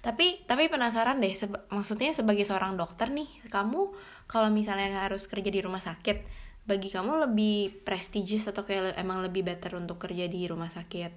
Tapi 0.00 0.48
tapi 0.48 0.72
penasaran 0.72 1.20
deh, 1.20 1.36
seba- 1.36 1.68
maksudnya 1.68 2.16
sebagai 2.16 2.48
seorang 2.48 2.80
dokter 2.80 3.12
nih, 3.12 3.28
kamu 3.52 3.92
kalau 4.30 4.48
misalnya 4.48 5.04
harus 5.04 5.28
kerja 5.28 5.50
di 5.52 5.60
rumah 5.60 5.82
sakit, 5.82 6.24
bagi 6.64 6.88
kamu 6.88 7.28
lebih 7.28 7.82
prestigious 7.82 8.46
atau 8.50 8.62
kayak 8.62 8.94
emang 8.96 9.22
lebih 9.22 9.42
better 9.42 9.74
untuk 9.76 9.98
kerja 9.98 10.30
di 10.30 10.46
rumah 10.46 10.70
sakit 10.70 11.12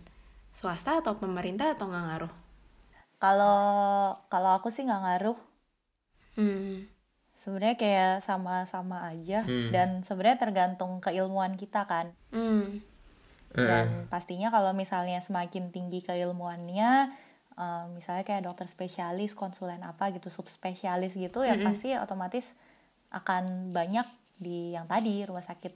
swasta 0.52 1.00
atau 1.00 1.16
pemerintah 1.16 1.76
atau 1.76 1.88
nggak 1.88 2.04
ngaruh? 2.12 2.34
Kalau 3.22 3.62
kalau 4.34 4.58
aku 4.58 4.74
sih 4.74 4.82
nggak 4.82 5.04
ngaruh. 5.06 5.38
Hmm. 6.34 6.90
Sebenarnya 7.46 7.78
kayak 7.78 8.14
sama-sama 8.26 9.06
aja 9.06 9.46
Hmm. 9.46 9.70
dan 9.70 9.90
sebenarnya 10.02 10.42
tergantung 10.42 10.98
keilmuan 10.98 11.54
kita 11.54 11.86
kan. 11.86 12.14
Hmm. 12.34 12.82
Dan 13.52 14.08
pastinya 14.08 14.48
kalau 14.48 14.72
misalnya 14.72 15.20
semakin 15.20 15.70
tinggi 15.76 16.02
keilmuannya, 16.02 17.12
eh, 17.58 17.84
misalnya 17.92 18.24
kayak 18.24 18.48
dokter 18.48 18.66
spesialis, 18.66 19.36
konsulen 19.36 19.84
apa 19.84 20.08
gitu, 20.16 20.32
subspesialis 20.32 21.14
gitu, 21.14 21.44
ya 21.44 21.60
pasti 21.60 21.94
otomatis 22.00 22.48
akan 23.12 23.76
banyak 23.76 24.08
di 24.40 24.72
yang 24.72 24.88
tadi 24.88 25.28
rumah 25.28 25.44
sakit 25.44 25.76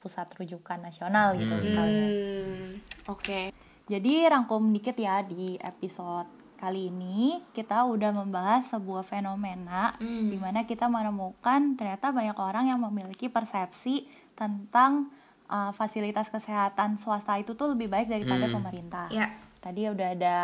pusat 0.00 0.26
rujukan 0.34 0.82
nasional 0.82 1.36
gitu 1.38 1.54
misalnya. 1.60 2.06
Hmm. 2.08 2.70
Oke. 3.06 3.54
Jadi 3.90 4.26
rangkum 4.28 4.70
dikit 4.70 4.94
ya 4.94 5.22
di 5.26 5.58
episode 5.58 6.28
kali 6.56 6.94
ini 6.94 7.42
kita 7.50 7.82
udah 7.90 8.14
membahas 8.14 8.70
sebuah 8.70 9.02
fenomena 9.02 9.98
Hmm. 9.98 10.30
di 10.30 10.38
mana 10.38 10.62
kita 10.62 10.86
menemukan 10.86 11.74
ternyata 11.74 12.14
banyak 12.14 12.38
orang 12.38 12.70
yang 12.70 12.78
memiliki 12.78 13.26
persepsi 13.26 14.06
tentang 14.38 15.10
uh, 15.50 15.74
fasilitas 15.74 16.30
kesehatan 16.30 17.02
swasta 17.02 17.34
itu 17.42 17.58
tuh 17.58 17.74
lebih 17.74 17.90
baik 17.90 18.06
daripada 18.06 18.46
pemerintah. 18.46 19.06
Ya. 19.10 19.34
Tadi 19.58 19.90
udah 19.90 20.08
ada 20.14 20.36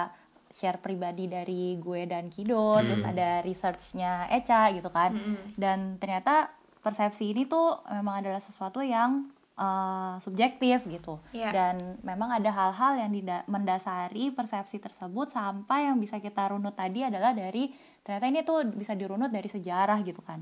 share 0.51 0.83
pribadi 0.83 1.31
dari 1.31 1.79
gue 1.79 2.09
dan 2.09 2.33
Kido, 2.33 2.81
terus 2.83 3.05
ada 3.07 3.45
researchnya 3.47 4.27
Eca 4.33 4.73
gitu 4.75 4.91
kan. 4.91 5.15
Dan 5.55 6.01
ternyata 6.03 6.51
persepsi 6.83 7.37
ini 7.37 7.45
tuh 7.45 7.79
memang 7.91 8.25
adalah 8.25 8.41
sesuatu 8.43 8.81
yang 8.83 9.29
uh, 9.59 10.15
subjektif 10.23 10.87
gitu. 10.87 11.19
Iya. 11.35 11.51
Dan 11.51 11.99
memang 12.07 12.31
ada 12.39 12.49
hal-hal 12.49 13.03
yang 13.03 13.11
mendasari 13.51 14.31
persepsi 14.31 14.79
tersebut 14.79 15.29
sampai 15.29 15.91
yang 15.91 15.99
bisa 15.99 16.23
kita 16.23 16.55
runut 16.55 16.79
tadi 16.79 17.03
adalah 17.03 17.35
dari 17.35 17.75
ternyata 18.07 18.25
ini 18.31 18.41
tuh 18.47 18.65
bisa 18.73 18.95
dirunut 18.95 19.29
dari 19.29 19.51
sejarah 19.51 19.99
gitu 20.07 20.23
kan. 20.23 20.41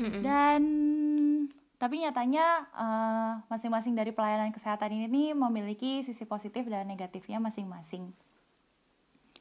Dan 0.00 0.62
tapi 1.80 2.00
nyatanya 2.00 2.68
eh, 2.72 3.32
masing-masing 3.48 3.92
dari 3.96 4.12
pelayanan 4.12 4.52
kesehatan 4.52 4.96
ini 4.96 5.06
nih 5.08 5.28
memiliki 5.36 6.00
sisi 6.00 6.24
positif 6.24 6.64
dan 6.68 6.88
negatifnya 6.88 7.36
masing-masing. 7.36 8.12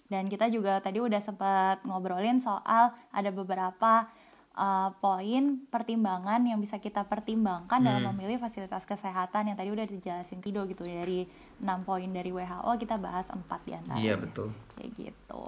Dan 0.09 0.25
kita 0.25 0.49
juga 0.49 0.81
tadi 0.81 0.97
udah 0.97 1.21
sempat 1.21 1.85
ngobrolin 1.85 2.41
soal 2.41 2.91
ada 3.13 3.29
beberapa 3.29 4.09
eh, 4.55 4.89
poin 4.97 5.43
pertimbangan 5.69 6.41
yang 6.41 6.57
bisa 6.61 6.81
kita 6.81 7.05
pertimbangkan 7.05 7.83
dalam 7.83 8.13
memilih 8.13 8.41
fasilitas 8.41 8.87
kesehatan 8.87 9.53
yang 9.53 9.57
tadi 9.57 9.69
udah 9.69 9.85
dijelasin 9.85 10.41
Kido 10.41 10.65
gitu 10.65 10.87
dari 10.87 11.27
6 11.59 11.65
poin 11.85 12.09
dari 12.09 12.31
WHO 12.33 12.71
kita 12.79 12.97
bahas 12.97 13.29
4 13.29 13.45
di 13.65 13.71
antaranya. 13.75 14.03
Iya, 14.03 14.15
betul. 14.17 14.49
Kayak 14.75 14.91
gitu. 14.95 15.45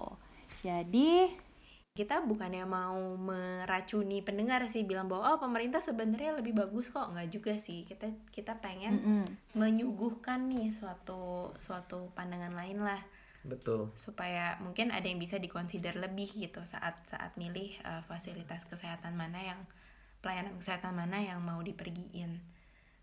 Jadi 0.61 1.09
Kita 1.91 2.23
bukannya 2.23 2.63
mau 2.63 3.19
meracuni 3.19 4.23
pendengar 4.23 4.63
sih 4.71 4.87
bilang 4.87 5.11
bahwa 5.11 5.35
oh 5.35 5.39
pemerintah 5.43 5.83
sebenarnya 5.83 6.39
lebih 6.39 6.55
bagus 6.55 6.87
kok 6.87 7.11
nggak 7.11 7.27
juga 7.27 7.59
sih 7.59 7.83
kita 7.83 8.07
kita 8.31 8.63
pengen 8.63 8.95
mm-mm. 8.95 9.25
menyuguhkan 9.59 10.47
nih 10.47 10.71
suatu 10.71 11.51
suatu 11.59 12.07
pandangan 12.15 12.55
lain 12.55 12.79
lah 12.79 13.03
Betul. 13.41 13.89
supaya 13.97 14.55
mungkin 14.61 14.93
ada 14.93 15.03
yang 15.09 15.17
bisa 15.17 15.41
dikonsider 15.41 15.97
lebih 15.97 16.29
gitu 16.29 16.61
saat 16.61 16.93
saat 17.09 17.33
milih 17.41 17.73
uh, 17.81 18.05
fasilitas 18.05 18.69
kesehatan 18.69 19.17
mana 19.17 19.41
yang 19.41 19.59
pelayanan 20.21 20.53
kesehatan 20.61 20.93
mana 20.93 21.17
yang 21.17 21.41
mau 21.41 21.57
dipergiin 21.59 22.37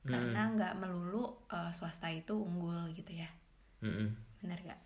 karena 0.06 0.54
nggak 0.54 0.78
melulu 0.78 1.26
uh, 1.50 1.74
swasta 1.74 2.06
itu 2.08 2.38
unggul 2.38 2.86
gitu 2.94 3.12
ya 3.12 3.26
Mm-mm. 3.82 4.14
bener 4.40 4.58
gak 4.64 4.80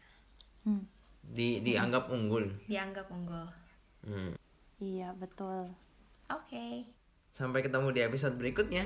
Hmm. 0.63 0.87
Di 1.23 1.59
dianggap 1.61 2.07
unggul. 2.09 2.47
dianggap 2.65 3.11
unggul 3.11 3.47
Hmm. 4.03 4.35
Iya 4.79 5.13
betul. 5.15 5.69
oke 6.27 6.87
Sampai 7.31 7.63
ketemu 7.63 7.91
di 7.91 8.01
episode 8.03 8.35
berikutnya. 8.37 8.85